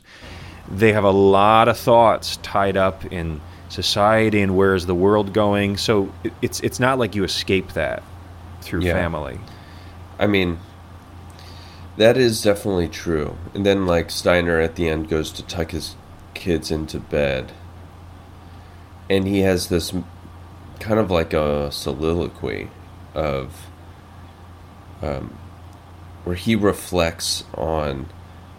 [0.70, 5.32] they have a lot of thoughts tied up in society and where is the world
[5.34, 5.78] going.
[5.78, 8.04] So it- it's it's not like you escape that
[8.62, 8.94] through Yeah.
[8.94, 9.40] family.
[10.20, 10.60] I mean,
[12.00, 13.36] that is definitely true.
[13.54, 15.98] And then, like, Steiner at the end goes to tuck his
[16.34, 17.52] kids into bed.
[19.10, 19.94] And he has this
[20.80, 22.70] kind of like a soliloquy
[23.14, 23.68] of
[25.02, 25.38] um,
[26.24, 28.08] where he reflects on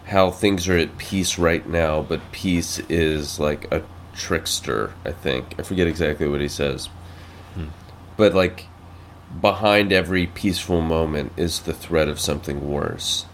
[0.05, 3.83] how things are at peace right now, but peace is like a
[4.15, 5.55] trickster, I think.
[5.59, 6.91] I forget exactly what he says.
[8.19, 8.67] But, like,
[9.41, 13.25] behind every peaceful moment is the threat of something worse.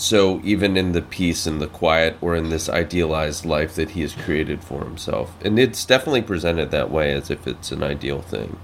[0.00, 4.00] So even in the peace and the quiet or in this idealized life that he
[4.00, 8.22] has created for himself, and it's definitely presented that way as if it's an ideal
[8.22, 8.58] thing,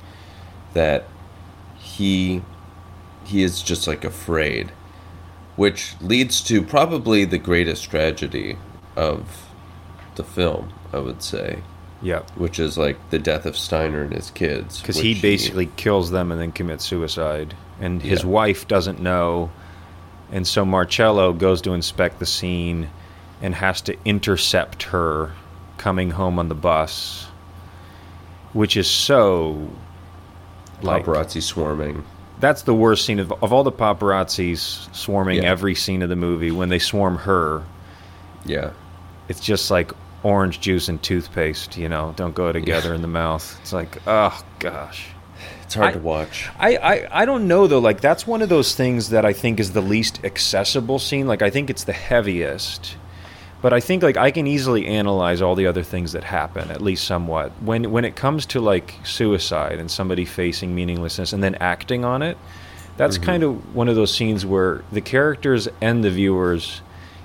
[0.73, 1.05] that
[1.77, 2.41] he
[3.25, 4.73] he is just like afraid,
[5.57, 8.57] which leads to probably the greatest tragedy
[8.97, 9.47] of
[10.15, 11.59] the film, I would say,
[12.01, 12.23] Yeah.
[12.37, 14.81] which is like the death of Steiner and his kids.
[14.81, 17.53] Because he basically kills them and then commits suicide.
[17.79, 18.31] And his Yeah.
[18.31, 19.51] wife doesn't know.
[20.33, 22.89] And so Marcello goes to inspect the scene
[23.43, 25.33] and has to intercept her
[25.79, 27.27] coming home on the bus,
[28.53, 29.69] which is so.
[30.83, 32.05] Like, paparazzi swarming.
[32.39, 35.51] that's the worst scene of, of all the paparazzis swarming Yeah.
[35.51, 36.51] every scene of the movie.
[36.51, 37.63] When they swarm her,
[38.45, 38.71] Yeah.
[39.29, 39.91] it's just like
[40.23, 43.59] orange juice and toothpaste, you know, don't go together in the mouth.
[43.63, 45.07] It's like, oh gosh.
[45.65, 46.49] It's hard I- to watch.
[46.59, 47.79] I, I, I don't know though.
[47.79, 51.27] Like that's one of those things that I think is the least accessible scene.
[51.27, 52.97] Like I think it's the heaviest,
[53.63, 56.81] but I think like I can easily analyze all the other things that happen at
[56.81, 57.51] least somewhat.
[57.61, 62.23] When when it comes to like suicide and somebody facing meaninglessness and then acting on
[62.23, 62.39] it,
[62.97, 63.27] that's mm-hmm.
[63.27, 66.81] kind of one of those scenes where the characters and the viewers.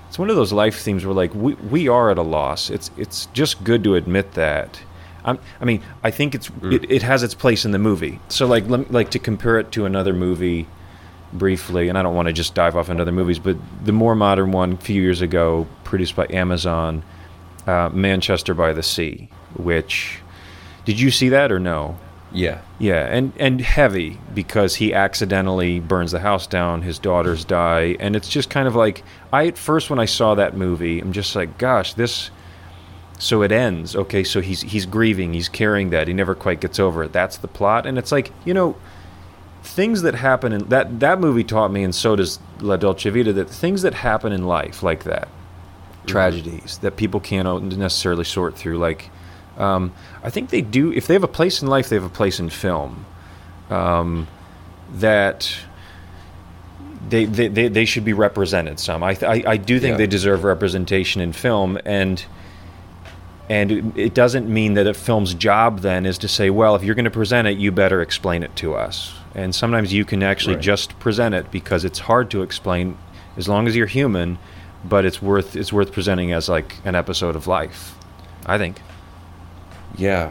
[0.08, 2.70] It's one of those life themes where like we we are at a loss.
[2.70, 4.80] It's it's just good to admit that.
[5.24, 8.20] I'm, I mean, I think it's it, it has its place in the movie.
[8.28, 10.66] So like lem- like to compare it to another movie
[11.32, 14.14] briefly, and I don't want to just dive off into other movies, but the more
[14.14, 17.02] modern one a few years ago, produced by Amazon,
[17.66, 20.18] uh, Manchester by the Sea, which
[20.84, 21.98] did you see that or no?
[22.32, 22.60] Yeah.
[22.78, 26.82] Yeah, and and heavy because he accidentally burns the house down.
[26.82, 30.34] His daughters die, and it's just kind of like I at first when I saw
[30.34, 32.30] that movie, I'm just like, gosh, this.
[33.18, 33.94] So it ends.
[33.94, 35.32] Okay, so he's he's grieving.
[35.32, 36.08] He's carrying that.
[36.08, 37.12] He never quite gets over it.
[37.12, 38.74] That's the plot, and it's like you know,
[39.62, 43.32] things that happen in that that movie taught me, and so does La Dolce Vita,
[43.32, 45.28] that things that happen in life like that,
[46.06, 49.10] tragedies that people can't necessarily sort through, like.
[49.58, 49.92] Um,
[50.24, 50.90] I think they do.
[50.94, 53.04] If they have a place in life, they have a place in film.
[53.68, 54.26] Um,
[54.94, 55.54] that
[57.08, 59.02] they, they, they, they should be represented some.
[59.02, 59.96] I, I, I do think Yeah.
[59.98, 62.24] they deserve representation in film, and
[63.52, 66.94] and it- doesn't mean that a film's job then is to say, well, if you're
[66.94, 69.12] going to present it, you better explain it to us.
[69.34, 70.62] and sometimes you can actually Right.
[70.74, 72.96] just present it because it's hard to explain
[73.38, 74.36] as long as you're human
[74.84, 77.94] but it's worth it's worth presenting as like an episode of life
[78.54, 78.74] i think
[79.96, 80.30] Yeah,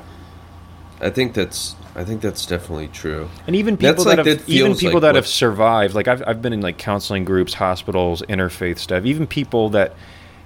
[1.01, 3.27] I think that's I think that's definitely true.
[3.47, 6.23] and even people that have that even people like that what- have survived like I've,
[6.27, 9.95] I've been in like counseling groups hospitals interfaith stuff even people that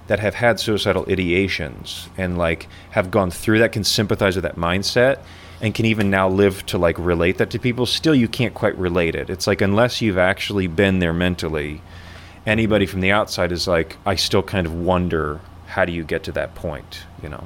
[0.06, 4.56] that have had suicidal ideations and like have gone through that can sympathize with that
[4.56, 5.18] mindset
[5.60, 8.76] and can even now live to like relate that to people still you can't quite
[8.78, 11.80] relate it it's like unless you've actually been there mentally
[12.44, 16.22] anybody from the outside is like i still kind of wonder how do you get
[16.22, 17.44] to that point you know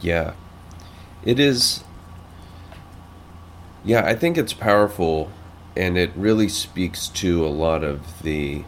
[0.00, 0.32] Yeah.
[1.24, 1.84] It is
[3.84, 5.30] Yeah, I think it's powerful
[5.76, 8.64] and it really speaks to a lot of the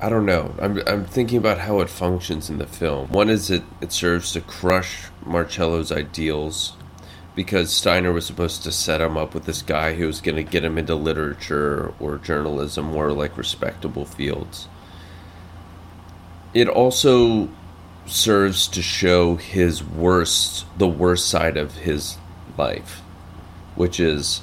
[0.00, 0.54] I don't know.
[0.58, 3.08] I'm I'm thinking about how it functions in the film.
[3.08, 6.74] One is it it serves to crush Marcello's ideals
[7.34, 10.42] because Steiner was supposed to set him up with this guy who was going to
[10.42, 14.68] get him into literature or journalism more like respectable fields.
[16.54, 17.50] It also
[18.06, 22.16] serves to show his worst the worst side of his
[22.56, 23.02] life
[23.74, 24.42] which is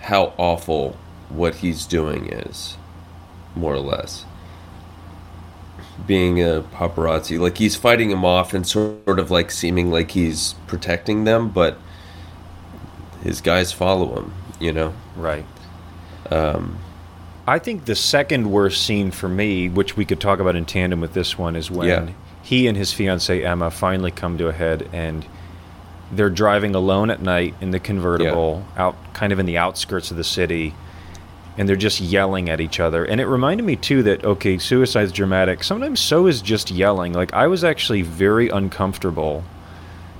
[0.00, 0.96] how awful
[1.28, 2.76] what he's doing is
[3.54, 4.24] more or less
[6.06, 10.54] being a paparazzi like he's fighting him off and sort of like seeming like he's
[10.66, 11.76] protecting them but
[13.22, 15.44] his guys follow him you know Right.
[16.30, 16.78] Um,
[17.46, 21.00] I think the second worst scene for me, which we could talk about in tandem
[21.00, 22.08] with this one, is when Yeah.
[22.42, 25.24] he and his fiancee Emma finally come to a head and
[26.12, 30.16] they're driving alone at night in the convertible out kind of in the outskirts of
[30.16, 30.74] the city
[31.58, 33.04] and they're just yelling at each other.
[33.04, 35.64] And it reminded me too that okay, suicide's dramatic.
[35.64, 37.12] Sometimes so is just yelling.
[37.12, 39.44] Like I was actually very uncomfortable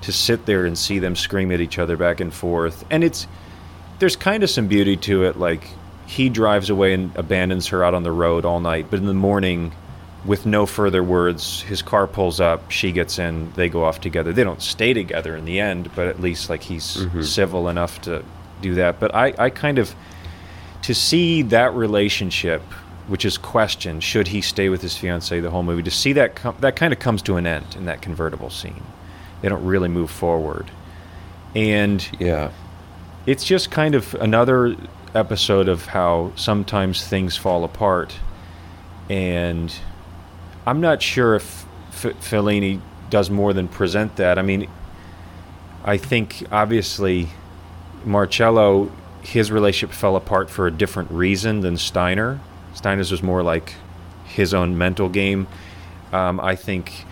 [0.03, 2.85] to sit there and see them scream at each other back and forth.
[2.90, 3.27] And it's
[4.01, 5.38] there's kind of some beauty to it.
[5.38, 5.68] Like
[6.07, 9.14] he drives away and abandons her out on the road all night, but in the
[9.14, 9.72] morning,
[10.24, 12.70] with no further words, his car pulls up.
[12.72, 13.53] She gets in.
[13.53, 14.33] They go off together.
[14.33, 17.22] They don't stay together in the end, but at least like he's mm-hmm.
[17.22, 18.24] civil enough to
[18.61, 18.98] do that.
[18.98, 19.94] But I, I kind of
[20.83, 22.62] to see that relationship,
[23.09, 25.83] which is questioned, should he stay with his fiancee the whole movie?
[25.83, 28.83] To see that com- that kind of comes to an end in that convertible scene.
[29.43, 30.71] They don't really move forward,
[31.55, 32.51] and yeah
[33.29, 34.75] it's just kind of another
[35.14, 38.14] episode of how sometimes things fall apart
[39.11, 39.75] and
[40.67, 44.67] i'm not sure if F- fellini does more than present that i mean
[45.85, 47.29] i think obviously
[48.03, 48.91] marcello
[49.33, 52.41] his relationship fell apart for a different reason than steiner
[52.75, 53.75] steiner's was more like
[54.25, 55.47] his own mental game
[56.12, 57.05] um, i think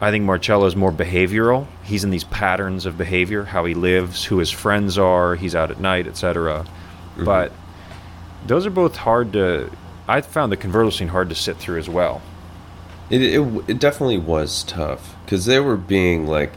[0.00, 1.66] I think Marcello is more behavioral.
[1.84, 5.70] He's in these patterns of behavior, how he lives, who his friends are, he's out
[5.70, 6.66] at night, etc.
[7.18, 7.52] But
[8.46, 9.70] those are both hard to.
[10.08, 12.22] I found the convertible scene hard to sit through as well.
[13.10, 16.52] It it, it definitely was tough because they were being like,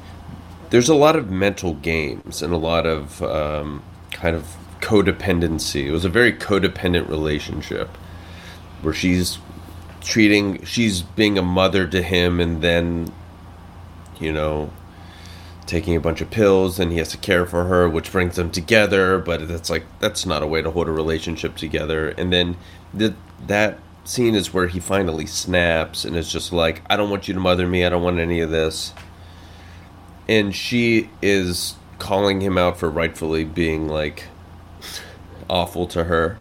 [0.70, 5.86] there's a lot of mental games and a lot of um, kind of codependency.
[5.86, 7.88] It was a very codependent relationship
[8.82, 9.40] where she's
[10.02, 13.12] treating, she's being a mother to him, and then,
[14.20, 14.72] you know,
[15.66, 18.52] taking a bunch of pills, and he has to care for her, which brings them
[18.52, 19.18] together.
[19.18, 22.10] But that's like that's not a way to hold a relationship together.
[22.10, 22.58] And then
[22.94, 23.16] the,
[23.48, 27.34] that scene is where he finally snaps and is just like, "I don't want you
[27.36, 27.86] to mother me.
[27.86, 28.94] I don't want any of this."
[30.28, 34.26] And she is calling him out for rightfully being like
[35.50, 36.40] awful to her.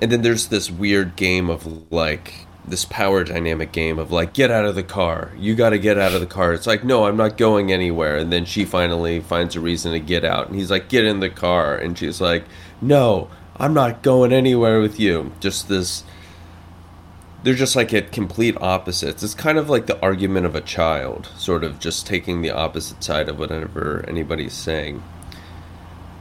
[0.00, 4.50] And then there's this weird game of like this power dynamic game of like get
[4.50, 5.32] out of the car.
[5.36, 6.52] You got to get out of the car.
[6.52, 8.16] It's like no, I'm not going anywhere.
[8.16, 11.20] And then she finally finds a reason to get out and he's like get in
[11.20, 12.44] the car and she's like
[12.80, 15.32] no, I'm not going anywhere with you.
[15.40, 16.04] Just this
[17.42, 19.22] they're just like at complete opposites.
[19.22, 23.02] It's kind of like the argument of a child, sort of just taking the opposite
[23.02, 25.02] side of whatever anybody's saying.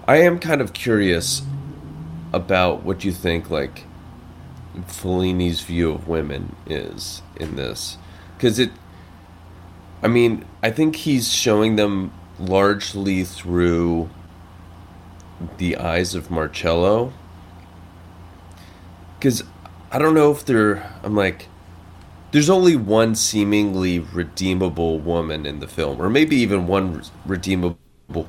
[0.08, 1.42] I am kind of curious
[2.34, 3.86] about what you think like
[4.88, 7.98] Fellini's view of women is in this.
[8.38, 8.72] Cuz it
[10.02, 14.10] I mean, I think he's showing them largely through
[15.58, 17.12] the eyes of Marcello.
[19.20, 19.44] Cuz
[19.92, 21.48] I don't know if they're I'm like
[22.32, 27.80] there's only one seemingly redeemable woman in the film or maybe even one redeemable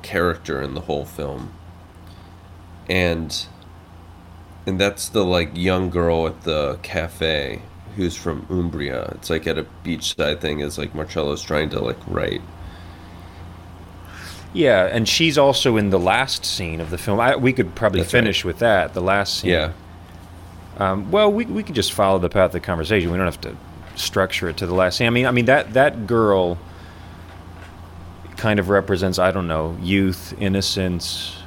[0.01, 1.53] character in the whole film.
[2.89, 3.45] And
[4.65, 7.61] and that's the like young girl at the cafe
[7.95, 9.11] who's from Umbria.
[9.15, 10.59] It's like at a beachside thing.
[10.59, 12.41] Is like Marcello's trying to like write.
[14.53, 17.19] Yeah, and she's also in the last scene of the film.
[17.19, 18.19] I, we could probably That's right.
[18.19, 18.93] finish with that.
[18.93, 19.51] The last scene.
[19.51, 19.71] Yeah.
[20.77, 23.11] Um, well, we we could just follow the path of the conversation.
[23.11, 23.55] We don't have to
[23.95, 25.07] structure it to the last scene.
[25.07, 26.57] I mean, I mean that that girl
[28.37, 31.37] kind of represents I don't know youth, innocence.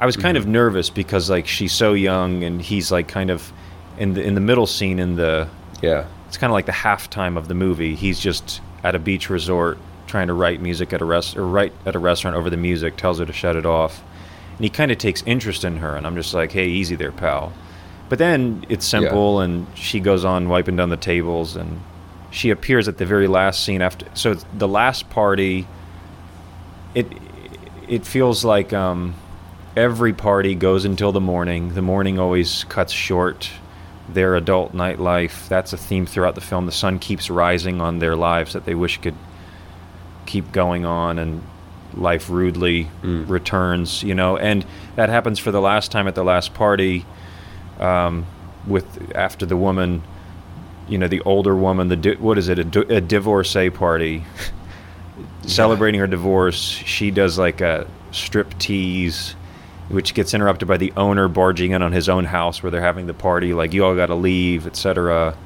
[0.00, 3.52] I was kind of nervous because like she's so young and he's like kind of
[3.98, 5.48] in the in the middle scene in the
[5.82, 6.04] Yeah.
[6.28, 7.94] it's kind of like the halftime of the movie.
[7.94, 11.72] He's just at a beach resort trying to write music at a rest or write
[11.86, 14.02] at a restaurant over the music, tells her to shut it off.
[14.56, 17.12] And he kind of takes interest in her and I'm just like, "Hey, easy there,
[17.12, 17.52] pal."
[18.08, 21.80] But then it's simple and she goes on wiping down the tables and
[22.30, 25.66] she appears at the very last scene after so the last party
[26.94, 27.06] it
[27.88, 29.14] it feels like um
[29.76, 31.74] every party goes until the morning.
[31.74, 33.50] The morning always cuts short
[34.08, 35.48] their adult nightlife.
[35.48, 36.66] That's a theme throughout the film.
[36.66, 39.14] The sun keeps rising on their lives that they wish could
[40.26, 41.42] keep going on, and
[41.94, 44.02] life rudely returns.
[44.02, 44.64] You know, and
[44.96, 47.04] that happens for the last time at the last party.
[47.78, 48.26] Um,
[48.66, 50.02] with after the woman,
[50.88, 54.24] you know, the older woman, the di- what is it, a, di- a divorcee party,
[55.42, 56.60] celebrating her divorce.
[56.60, 59.34] She does like a strip tease
[59.94, 63.06] which gets interrupted by the owner barging in on his own house where they're having
[63.06, 65.36] the party, like you all got to leave, etc.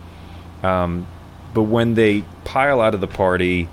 [0.62, 1.06] Um,
[1.54, 3.68] but when they pile out of the party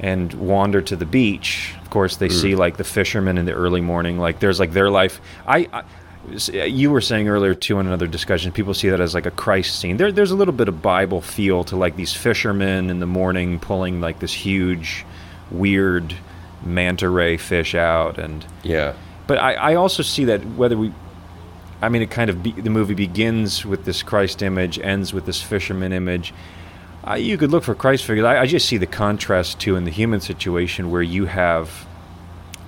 [0.00, 3.80] and wander to the beach, of course they see like the fishermen in the early
[3.80, 4.18] morning.
[4.18, 5.20] Like there's like their life.
[5.46, 5.82] I, I
[6.30, 9.78] you were saying earlier too in another discussion, people see that as like a Christ
[9.80, 9.96] scene.
[9.96, 13.58] There, there's a little bit of Bible feel to like these fishermen in the morning
[13.58, 15.04] pulling like this huge,
[15.50, 16.14] weird
[16.64, 18.94] manta ray fish out and Yeah.
[19.26, 20.92] But I, I also see that whether we,
[21.80, 25.26] I mean, it kind of be, the movie begins with this Christ image, ends with
[25.26, 26.32] this fisherman image.
[27.06, 28.24] Uh, you could look for Christ figures.
[28.24, 31.86] I, I just see the contrast too in the human situation where you have,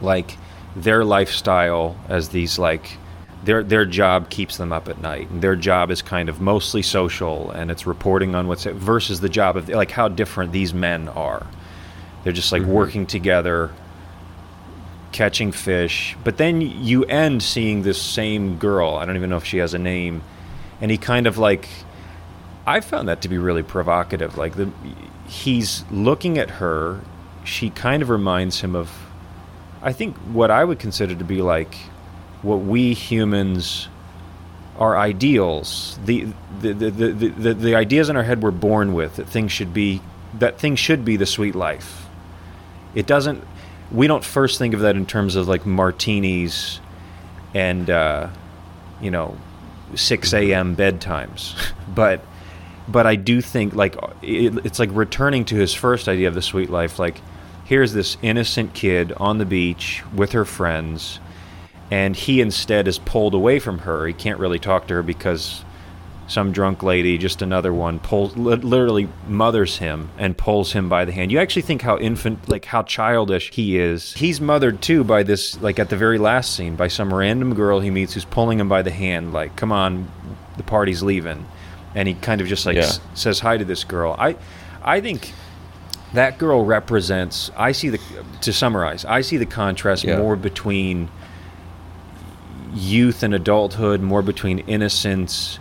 [0.01, 0.37] like,
[0.75, 2.99] their lifestyle as these like.
[3.45, 6.81] Their, their job keeps them up at night, and their job is kind of mostly
[6.81, 11.11] social, and it's reporting on what's versus the job of like how different these men
[11.11, 11.47] are.
[12.23, 13.71] They're just like working together,
[15.15, 16.17] catching fish.
[16.25, 18.97] But then you end seeing this same girl.
[18.97, 20.23] I don't even know if she has a name.
[20.81, 21.69] And he kind of like
[22.67, 24.37] I found that to be really provocative.
[24.37, 24.71] Like the
[25.27, 27.01] he's looking at her,
[27.45, 28.91] she kind of reminds him of
[29.81, 31.75] I think what I would consider to be like
[32.43, 33.89] what we humans
[34.79, 35.99] are ideals.
[36.05, 36.27] The
[36.61, 39.73] the, the, the, the, the ideas in our head we're born with that things should
[39.73, 40.03] be
[40.41, 42.07] that things should be the sweet life.
[42.97, 43.45] It doesn't
[43.95, 46.81] we don't first think of that in terms of like martinis
[47.55, 48.29] and uh,
[49.01, 49.37] you know
[49.95, 50.75] 6 a.m.
[50.75, 51.55] bedtimes,
[51.95, 52.21] but
[52.89, 56.43] but I do think like it, it's like returning to his first idea of the
[56.43, 56.99] sweet life.
[56.99, 57.21] Like
[57.65, 61.21] here's this innocent kid on the beach with her friends,
[61.91, 64.07] and he instead is pulled away from her.
[64.07, 65.65] He can't really talk to her because
[66.27, 71.13] some drunk lady, just another one, pulls literally mothers him and pulls him by the
[71.13, 71.31] hand.
[71.31, 74.15] You actually think how infant, like how childish he is.
[74.15, 77.81] He's mothered too by this, like at the very last scene, by some random girl
[77.81, 80.09] he meets who's pulling him by the hand, like, "Come on,
[80.57, 81.45] the party's leaving,"
[81.95, 82.83] and he kind of just like Yeah.
[82.85, 84.17] s- says hi to this girl.
[84.19, 84.37] I,
[84.83, 85.33] I think
[86.15, 87.51] that girl represents.
[87.57, 88.01] I see the
[88.41, 89.05] to summarize.
[89.05, 90.17] I see the contrast Yeah.
[90.17, 91.11] more between
[92.75, 95.59] youth and adulthood, more between innocence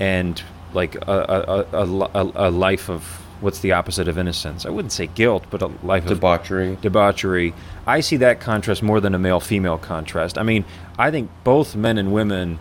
[0.00, 0.42] and
[0.72, 3.02] like a, a, a, a, life of
[3.40, 4.66] what's the opposite of innocence?
[4.66, 6.76] I wouldn't say guilt, but a life of Debauchery.
[6.80, 7.54] debauchery.
[7.86, 10.38] I see that contrast more than a male female contrast.
[10.38, 10.64] I mean,
[10.98, 12.58] I think both men and women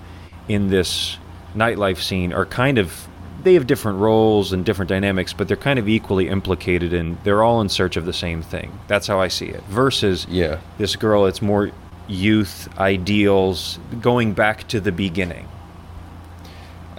[0.48, 1.18] in this
[1.56, 3.08] nightlife scene are kind of
[3.44, 7.42] they have different roles and different dynamics, but they're kind of equally implicated and they're
[7.42, 8.78] all in search of the same thing.
[8.88, 9.64] That's how I see it.
[9.70, 10.60] Versus Yeah.
[10.78, 11.72] this girl, it's more
[12.10, 15.48] youth, ideals, going back to the beginning.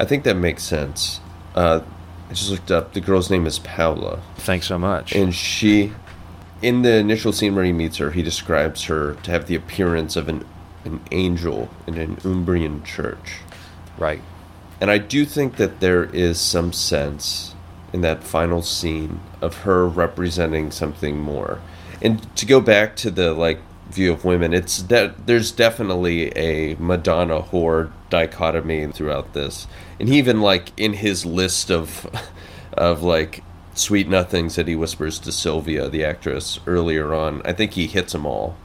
[0.01, 1.21] I think that makes sense.
[1.55, 1.83] Uh,
[2.31, 2.95] I just looked up.
[2.95, 4.23] The girl's name is Paula.
[4.37, 5.15] Thanks so much.
[5.15, 5.93] And she,
[6.63, 10.17] in the initial scene where he meets her, he describes her to have the appearance
[10.17, 10.47] of an,
[10.87, 13.41] an angel in an Umbrian church.
[13.99, 14.23] right.
[14.81, 17.55] And I do think that there is some sense
[17.93, 21.61] in that final scene of her representing something more.
[22.01, 26.77] And to go back to the like view of women, it's that there's definitely a
[26.77, 29.67] Madonna whore dichotomy throughout this.
[30.01, 32.09] And he even like in his list of
[32.73, 33.45] of like
[33.75, 38.13] sweet nothings that he whispers to Sylvia, the actress, earlier on, I think he hits
[38.13, 38.57] them all.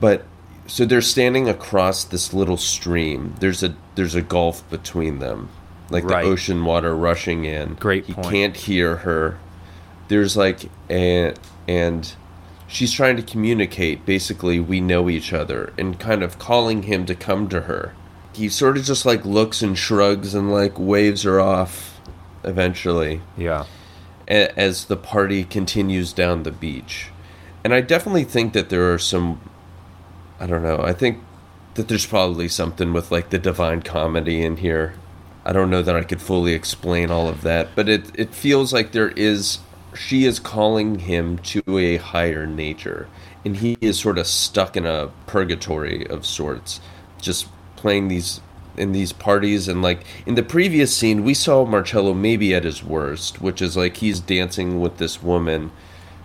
[0.00, 0.24] But
[0.66, 3.34] so they're standing across this little stream.
[3.40, 5.48] There's a there's a gulf between them,
[5.90, 6.24] like Right.
[6.24, 7.74] the ocean water rushing in.
[7.74, 8.28] Great He point.
[8.28, 9.38] can't hear her.
[10.08, 11.34] There's like a
[11.66, 12.12] and
[12.68, 17.14] she's trying to communicate basically we know each other and kind of calling him to
[17.14, 17.94] come to her.
[18.34, 22.00] He sort of just like looks and shrugs and like waves her off
[22.44, 23.64] eventually Yeah.
[24.28, 27.08] a- as the party continues down the beach.
[27.64, 29.40] And I definitely think that there are some
[30.40, 30.80] I don't know.
[30.82, 31.18] I think
[31.74, 34.94] that there's probably something with like the divine comedy in here.
[35.44, 38.72] I don't know that I could fully explain all of that, but it it feels
[38.72, 39.58] like there is
[39.94, 43.08] she is calling him to a higher nature
[43.44, 46.80] and he is sort of stuck in a purgatory of sorts
[47.20, 47.46] just
[47.82, 48.40] playing these
[48.76, 52.82] in these parties and like in the previous scene we saw Marcello maybe at his
[52.82, 55.70] worst which is like he's dancing with this woman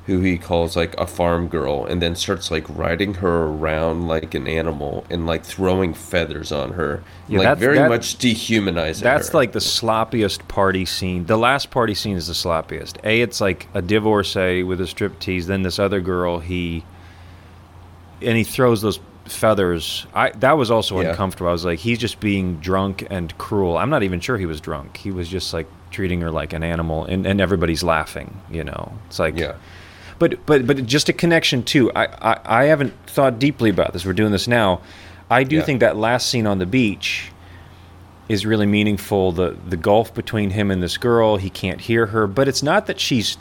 [0.05, 4.33] who he calls like a farm girl and then starts like riding her around like
[4.33, 9.29] an animal and like throwing feathers on her Yeah, like very that- much dehumanizing That's
[9.29, 9.37] her.
[9.37, 11.25] like the sloppiest party scene.
[11.25, 13.03] The last party scene is the sloppiest.
[13.03, 15.47] A, it's like a divorcee with a strip tease.
[15.47, 16.85] Then this other girl, he
[18.21, 18.99] and he throws those
[19.31, 20.05] feathers.
[20.13, 21.09] I that was also Yeah.
[21.09, 21.49] uncomfortable.
[21.49, 23.77] I was like, he's just being drunk and cruel.
[23.77, 24.97] I'm not even sure he was drunk.
[24.97, 28.39] He was just like treating her like an animal, and, and everybody's laughing.
[28.51, 29.55] You know, it's like yeah
[30.19, 31.91] but but but just a connection too.
[31.95, 34.05] I, I I haven't thought deeply about this.
[34.05, 34.81] We're doing this now.
[35.29, 35.61] I do Yeah.
[35.63, 37.31] think that last scene on the beach
[38.29, 39.31] is really meaningful.
[39.31, 41.37] The the gulf between him and this girl.
[41.37, 43.37] He can't hear her, but it's not that she's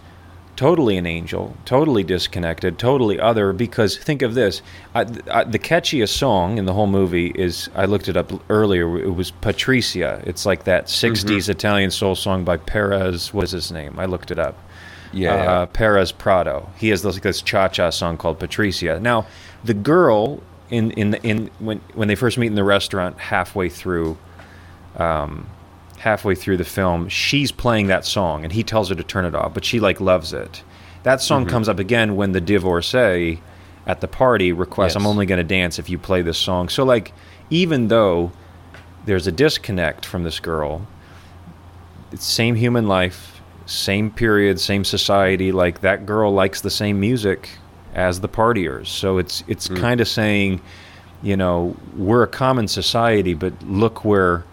[0.57, 3.53] totally an angel, totally disconnected, totally other.
[3.53, 4.63] Because think of this:
[4.95, 5.01] I,
[5.31, 8.99] I, the catchiest song in the whole movie is I looked it up earlier.
[8.99, 10.23] It was Patricia.
[10.25, 13.33] It's like that '60s Italian soul song by Perez.
[13.33, 13.99] What is his name?
[13.99, 14.57] I looked it up
[15.17, 16.69] yeah, uh, Perez Prado.
[16.77, 19.01] He has this, like this cha-cha song called Patricia.
[19.01, 19.27] Now,
[19.65, 24.19] the girl in in in when when they first meet in the restaurant, halfway through,
[24.97, 25.49] um,
[25.99, 29.34] halfway through the film, she's playing that song, and he tells her to turn it
[29.34, 30.62] off, but she like loves it.
[31.03, 31.51] That song Mm-hmm.
[31.51, 33.40] comes up again when the divorcee
[33.86, 36.84] at the party requests, "I'm only going to dance if you play this song." So
[36.84, 37.12] like,
[37.51, 38.32] even though
[39.05, 40.86] there's a disconnect from this girl,
[42.12, 45.53] it's same human life, same period, same society.
[45.53, 47.51] Like that girl likes the same music
[47.94, 48.88] as the partiers.
[48.88, 50.61] So it's it's kind of saying,
[51.22, 54.44] you know, we're a common society, but look where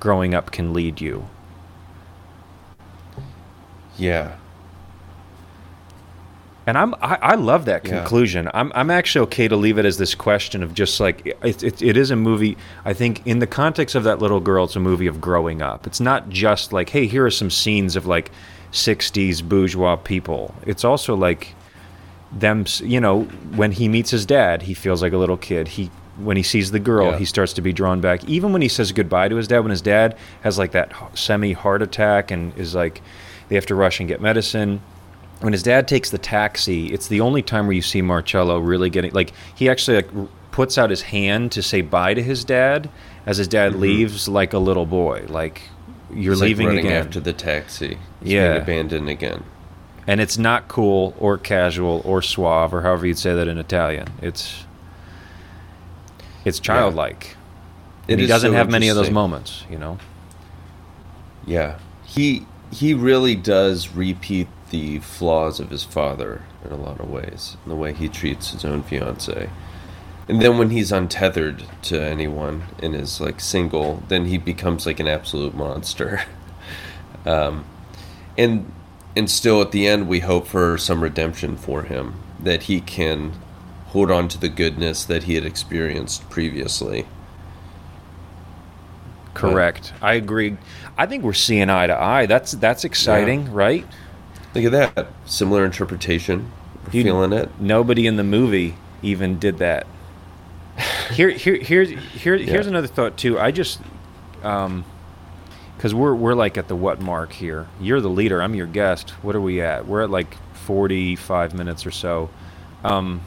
[0.00, 1.28] growing up can lead you.
[3.96, 4.36] yeah
[6.66, 7.98] And I'm I, I love that Yeah.
[8.00, 8.48] conclusion.
[8.54, 11.82] I'm I'm actually okay to leave it as this question of just like it, it,
[11.82, 12.56] it is a movie.
[12.84, 15.86] I think in the context of that little girl, it's a movie of growing up.
[15.86, 18.30] It's not just like hey, here are some scenes of like
[18.72, 20.54] '60s bourgeois people.
[20.64, 21.54] It's also like
[22.30, 22.66] them.
[22.82, 23.22] You know,
[23.56, 25.66] when he meets his dad, he feels like a little kid.
[25.68, 25.90] He
[26.24, 27.18] when he sees the girl, Yeah.
[27.18, 28.24] he starts to be drawn back.
[28.28, 31.52] Even when he says goodbye to his dad, when his dad has like that semi
[31.52, 33.02] heart attack and is like
[33.48, 34.80] they have to rush and get medicine
[35.40, 38.90] when his dad takes the taxi, it's the only time where you see Marcello really
[38.90, 40.10] getting like he actually like
[40.50, 42.90] puts out his hand to say bye to his dad
[43.26, 43.80] as his dad mm-hmm.
[43.80, 45.62] leaves like a little boy, like
[46.12, 47.06] you're He's, leaving running again.
[47.06, 48.48] after the taxi He's Yeah.
[48.52, 49.44] being abandoned again
[50.06, 54.08] and it's not cool or casual or suave or however you'd say that in Italian.
[54.20, 54.64] It's
[56.44, 57.36] it's childlike.
[58.06, 59.98] It And he doesn't so have many of those moments, you know.
[61.46, 67.10] Yeah, he he really does repeat the flaws of his father in a lot of
[67.10, 69.50] ways, the way he treats his own fiance.
[70.28, 75.00] And then when he's untethered to anyone and is like single, then he becomes like
[75.00, 76.22] an absolute monster.
[77.26, 77.64] um,
[78.38, 78.72] and
[79.16, 83.32] and still at the end, we hope for some redemption for him that he can
[83.90, 87.06] hold on to the goodness that he had experienced previously.
[89.34, 89.92] Correct.
[90.02, 90.56] I agree.
[90.98, 92.26] I think we're seeing eye to eye.
[92.26, 93.86] That's that's exciting, right?
[94.54, 96.50] Look at that similar interpretation.
[96.92, 97.48] You- feeling it.
[97.60, 99.86] Nobody in the movie even did that.
[101.12, 103.38] Here, here, here's here, here's another thought too.
[103.38, 103.80] I just,
[104.44, 104.84] um,
[105.76, 107.66] because we're we're like at the what mark here.
[107.80, 108.40] You're the leader.
[108.40, 109.10] I'm your guest.
[109.22, 109.86] What are we at?
[109.86, 112.30] We're at like 45 minutes or so.
[112.84, 113.20] Um,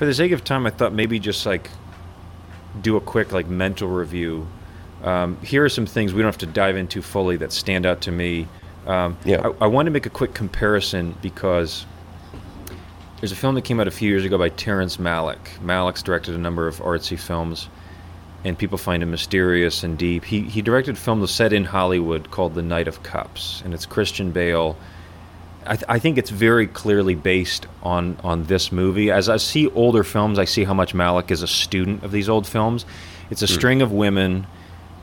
[0.00, 1.68] for the sake of time, I thought maybe just like
[2.80, 4.48] do a quick like mental review.
[5.04, 8.00] Um, here are some things we don't have to dive into fully that stand out
[8.00, 8.48] to me.
[8.86, 9.46] Um, Yeah.
[9.60, 11.84] I, I want to make a quick comparison because
[13.20, 15.58] there's a film that came out a few years ago by Terrence Malick.
[15.62, 17.68] Malick's directed a number of artsy films,
[18.42, 20.24] and people find him mysterious and deep.
[20.24, 23.74] He he directed a film that's set in Hollywood called The Knight of Cups, and
[23.74, 24.78] it's Christian Bale.
[25.66, 29.10] I, th- I think it's very clearly based on on this movie.
[29.10, 32.28] As I see older films, I see how much Malick is a student of these
[32.28, 32.86] old films.
[33.30, 34.46] It's a string of women.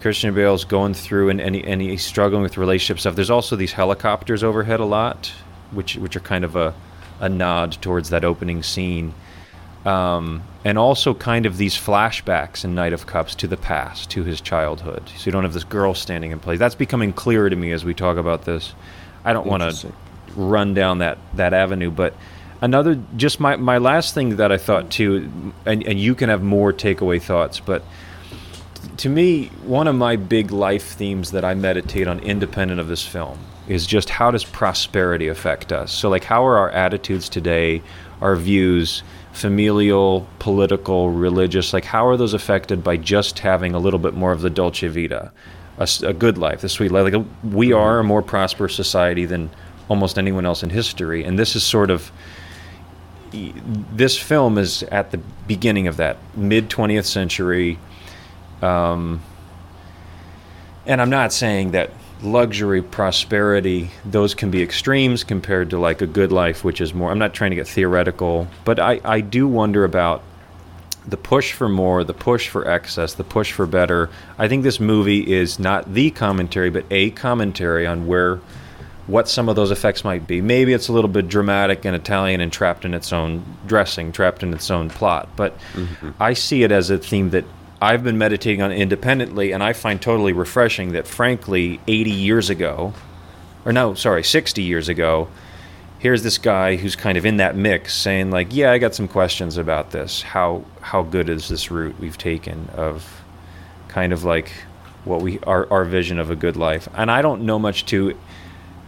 [0.02, 3.16] Christian Bale's going through and, and, he, and he's struggling with relationship stuff.
[3.16, 5.32] There's also these helicopters overhead a lot,
[5.72, 6.74] which which are kind of a
[7.20, 9.14] a nod towards that opening scene.
[9.86, 14.24] Um, and also kind of these flashbacks in Knight of Cups to the past, to
[14.24, 15.04] his childhood.
[15.16, 16.60] So you don't have this girl standing in place.
[16.60, 18.74] That's becoming clearer to me as we talk about this.
[19.24, 19.94] I don't want to.
[20.38, 22.14] Run down that that avenue, but
[22.62, 26.42] another just my my last thing that I thought too, and and you can have
[26.42, 27.84] more takeaway thoughts, but
[28.98, 33.06] to me, one of my big life themes that I meditate on, independent of this
[33.06, 35.92] film, is just how does prosperity affect us?
[35.92, 37.82] So, like, how are our attitudes today,
[38.22, 44.00] our views, familial, political, religious, like, how are those affected by just having a little
[44.00, 45.32] bit more of the dolce vita,
[45.78, 47.14] a good life, the sweet life?
[47.14, 49.50] Like, we are a more prosperous society than
[49.90, 52.12] almost anyone else in history, and this is sort of
[53.32, 55.18] this film is at the
[55.48, 57.78] beginning of that mid 20th century
[58.62, 59.22] um,
[60.86, 66.08] and I'm not saying that luxury, prosperity, those can be extremes compared to like a
[66.08, 67.12] good life, which is more.
[67.12, 70.24] I'm not trying to get theoretical, but I, I do wonder about
[71.06, 74.10] the push for more, the push for excess, the push for better.
[74.38, 78.40] I think this movie is not the commentary, but a commentary on where
[79.08, 80.42] what some of those effects might be.
[80.42, 84.44] Maybe it's a little bit dramatic and Italian and trapped in its own dressing, trapped
[84.44, 85.30] in its own plot.
[85.36, 86.12] But mm-hmm.
[86.20, 87.46] I see it as a theme that
[87.82, 92.94] I've been meditating on independently, and I find totally refreshing that, frankly, 80 years ago,
[93.66, 95.30] or no, sorry, 60 years ago,
[96.00, 99.08] here's this guy who's kind of in that mix saying like yeah i got some
[99.08, 103.22] questions about this how how good is this route we've taken of
[103.88, 104.52] kind of like
[105.06, 108.16] what we our, our vision of a good life and i don't know much to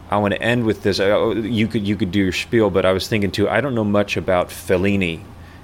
[0.10, 2.86] i want to end with this Uh, you could you could do your spiel but
[2.86, 5.22] i was thinking too i don't know much about fellini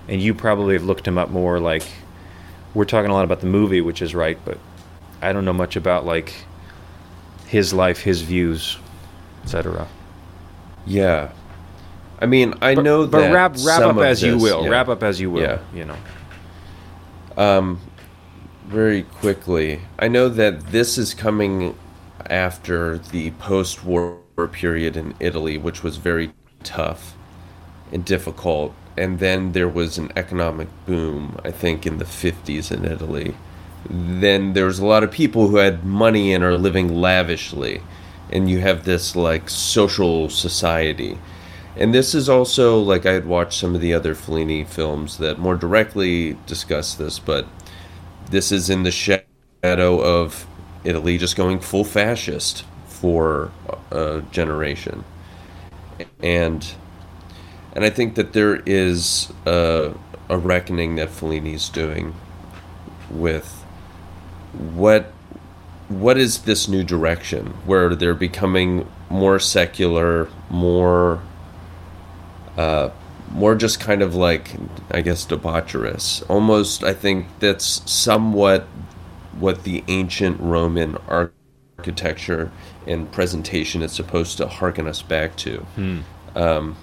[0.08, 1.84] and you probably have looked him up more like
[2.74, 4.58] we're talking a lot about the movie which is right but
[5.22, 6.34] i don't know much about like
[7.48, 8.78] his life his views
[9.44, 9.88] etc
[10.86, 11.32] Yeah.
[12.22, 14.64] I mean, I but, know but that wrap wrap up as you will.
[14.64, 14.70] yeah.
[14.70, 15.42] Wrap up as you will.
[15.42, 15.60] Yeah.
[15.74, 15.98] You know.
[17.38, 17.80] Um,
[18.68, 21.76] very quickly, I know that this is coming
[22.30, 26.34] after the post-war period in Italy, which was very
[26.64, 27.16] tough
[27.92, 28.74] and difficult.
[28.98, 33.36] And then there was an economic boom, I think, in the 50s in Italy.
[33.90, 37.82] Then there was a lot of people who had money and are living lavishly.
[38.32, 41.18] And you have this, like, social society.
[41.78, 45.40] And this is also, like, I had watched some of the other Fellini films that
[45.40, 47.48] more directly discuss this, but
[48.32, 50.48] this is in the shadow of
[50.84, 52.64] Italy just going full fascist
[53.06, 53.52] for
[53.92, 55.04] a generation.
[56.24, 56.66] And
[57.74, 59.94] and I think that there is a,
[60.28, 62.16] a reckoning that Fellini's doing
[63.12, 63.64] with
[64.54, 65.14] what
[65.88, 71.22] what is this new direction where they're becoming more secular, more
[72.58, 72.90] uh,
[73.30, 74.56] more just kind of like
[74.90, 76.28] I guess debaucherous.
[76.28, 78.64] Almost I think that's somewhat
[79.38, 82.52] what the ancient Roman architecture
[82.88, 85.66] and presentation is supposed to harken us back to.
[86.36, 86.76] Um,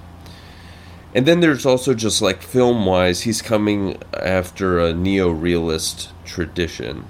[1.14, 7.05] and then there's also just like film wise, he's coming after a neo realist tradition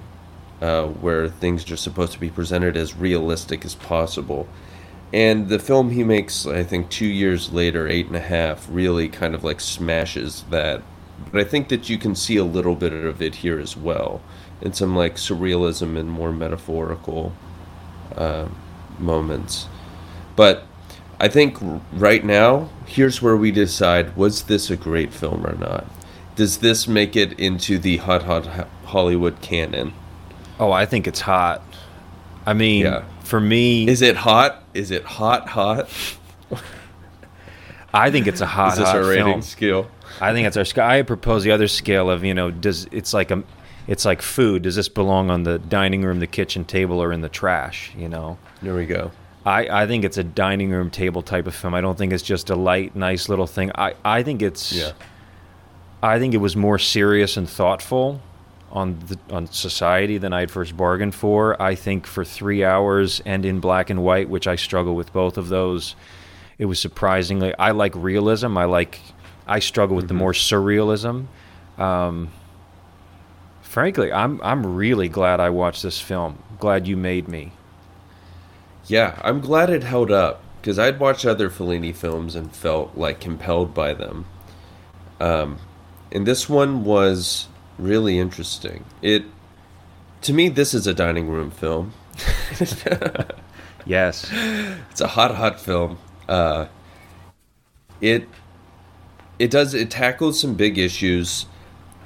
[0.61, 4.49] uh, where things are supposed to be presented as realistic as possible.
[5.13, 9.09] And the film he makes, I think, two years later, eight and a half, really
[9.09, 10.83] kind of like smashes that.
[11.31, 14.21] But I think that you can see a little bit of it here as well,
[14.63, 17.33] and some like surrealism and more metaphorical
[18.17, 18.49] uh,
[19.03, 19.67] moments.
[20.37, 20.65] But
[21.21, 21.59] I think
[21.93, 25.85] right now, here's where we decide was this a great film or not?
[26.37, 29.93] Does this make it into the hot, hot Hollywood canon?
[30.59, 31.63] Oh, I think it's hot.
[32.47, 33.03] I mean, Yeah.
[33.23, 34.63] for me, Is it hot?
[34.75, 35.89] Is it hot, hot?
[37.95, 39.43] I think it's a hot, Is this hot our rating film.
[39.43, 39.91] scale?
[40.21, 40.65] I think it's our.
[40.65, 43.43] sc- I propose the other scale of you know, does it's like a,
[43.87, 44.63] it's like food.
[44.63, 47.93] Does this belong on the dining room, the kitchen table, or in the trash?
[47.97, 48.39] You know.
[48.63, 49.11] There we go.
[49.45, 51.75] I, I think it's a dining room table type of film.
[51.75, 53.73] I don't think it's just a light, nice little thing.
[53.75, 54.93] I, I think it's Yeah.
[56.03, 58.21] I think it was more serious and thoughtful
[58.71, 61.61] on the on society than I'd first bargained for.
[61.61, 65.37] I think for three hours and in black and white, which I struggle with both
[65.37, 65.95] of those,
[66.59, 67.55] it was surprisingly.
[67.59, 68.57] I like realism.
[68.57, 69.01] I like.
[69.47, 71.27] I struggle with the more surrealism.
[71.79, 72.31] Um,
[73.73, 76.39] frankly, I'm I'm really glad I watched this film.
[76.59, 77.53] Glad you made me.
[78.87, 83.19] Yeah, I'm glad it held up because I'd watched other Fellini films and felt like
[83.19, 84.27] compelled by them.
[85.21, 85.59] Um,
[86.11, 87.49] and this one was
[87.79, 88.85] really interesting.
[89.01, 89.25] It,
[90.23, 91.95] to me, this is a dining room film.
[93.85, 94.31] Yes.
[94.91, 95.99] It's a hot, hot film.
[96.29, 96.67] Uh,
[98.01, 98.29] it
[99.39, 101.47] it does it tackles some big issues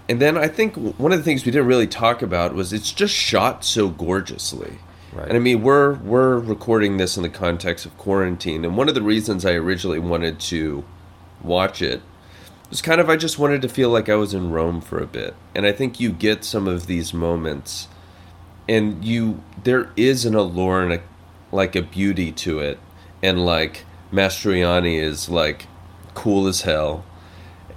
[0.09, 2.93] and then i think one of the things we didn't really talk about was it's
[2.93, 4.79] just shot so gorgeously.
[5.13, 5.29] Right.
[5.29, 8.95] and i mean we're we're recording this in the context of quarantine and one of
[8.95, 10.85] the reasons i originally wanted to
[11.43, 12.03] watch it
[12.69, 15.07] was kind of i just wanted to feel like i was in rome for a
[15.07, 15.35] bit.
[15.55, 17.89] And i think you get some of these moments
[18.69, 21.03] and you there is an allure and a
[21.53, 22.79] like a beauty to it.
[23.23, 25.67] And like Mastroianni is like
[26.15, 27.05] cool as hell.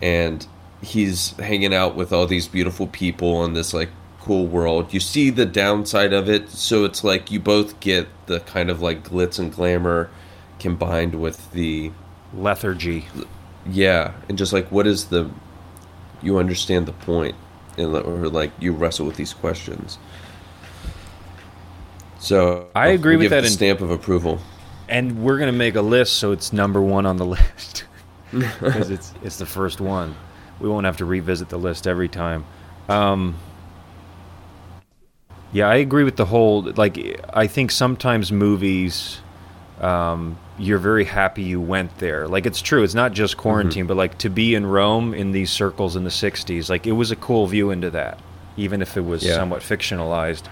[0.01, 0.45] And
[0.81, 3.89] he's hanging out with all these beautiful people in this like
[4.21, 8.39] cool world you see the downside of it so it's like you both get the
[8.41, 10.09] kind of like glitz and glamour
[10.59, 11.91] combined with the
[12.33, 13.05] Lethargy.
[13.65, 15.29] yeah and just like what is the
[16.21, 17.35] you understand the point
[17.77, 19.97] and or like you wrestle with these questions
[22.19, 24.39] so I agree with that in- stamp of approval
[24.89, 27.85] And we're gonna make a list so it's number one on the list
[28.31, 30.15] because it's it's the first one.
[30.59, 32.45] We won't have to revisit the list every time.
[32.87, 33.35] Um,
[35.51, 36.61] yeah, I agree with the whole.
[36.61, 39.19] Like, I think sometimes movies,
[39.81, 42.27] um, you're very happy you went there.
[42.27, 42.83] Like, it's true.
[42.83, 46.09] It's not just quarantine, but like to be in Rome in these circles in the
[46.09, 48.19] '60s, like it was a cool view into that,
[48.57, 49.35] even if it was Yeah.
[49.35, 50.43] somewhat fictionalized.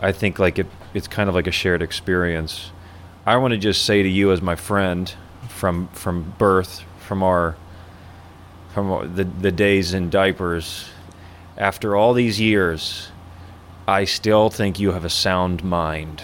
[0.00, 2.70] I think like it, it's kind of like a shared experience.
[3.26, 5.12] I want to just say to you, as my friend
[5.48, 7.56] from from birth, from our
[8.74, 10.90] from the the days in diapers,
[11.56, 13.10] after all these years,
[13.86, 16.22] I still think you have a sound mind.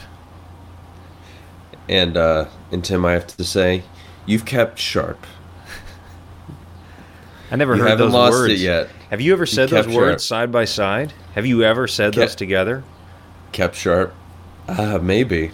[1.88, 3.82] and uh and tim i have to say
[4.26, 5.26] you've kept sharp
[7.50, 8.90] I never You heard haven't those lost words it yet.
[9.08, 10.28] Have you ever said those kept words sharp.
[10.42, 11.14] side by side?
[11.34, 12.84] Have you ever said those together?
[13.52, 14.14] kept sharp
[14.68, 15.50] uh maybe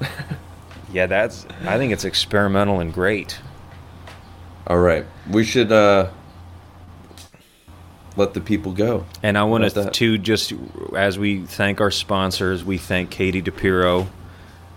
[0.92, 1.46] Yeah, that's.
[1.64, 3.40] I think it's experimental and great.
[4.66, 6.08] All right we should uh
[8.16, 10.52] let the people go And I want to, to just
[10.94, 14.06] as we thank our sponsors, we thank Katie DePiro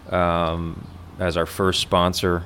[0.10, 0.88] um,
[1.20, 2.44] as our first sponsor.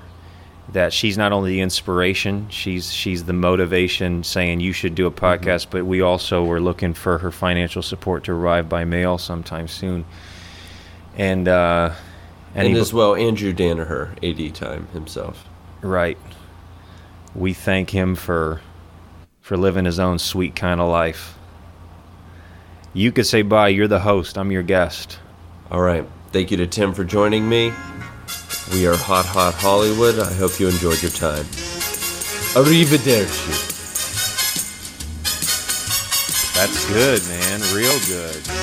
[0.73, 5.11] That she's not only the inspiration, she's she's the motivation, saying you should do a
[5.11, 5.25] Mm-hmm.
[5.25, 5.67] podcast.
[5.71, 10.05] But we also were looking for her financial support to arrive by mail sometime soon.
[11.17, 11.93] And uh,
[12.55, 15.45] and any- as well andrew danaher ad time himself
[15.81, 16.17] Right.
[17.35, 18.61] We thank him for
[19.41, 21.35] for living his own sweet kind of life.
[22.93, 23.69] You could say bye.
[23.69, 24.37] You're the host.
[24.37, 25.19] I'm your guest.
[25.71, 26.05] All right.
[26.31, 27.73] Thank you to Tim for joining me.
[28.71, 30.19] We are Hot Hot Hollywood.
[30.19, 31.45] I hope you enjoyed your time.
[32.53, 33.67] Arrivederci.
[36.55, 37.61] That's good, man.
[37.73, 38.58] Real good.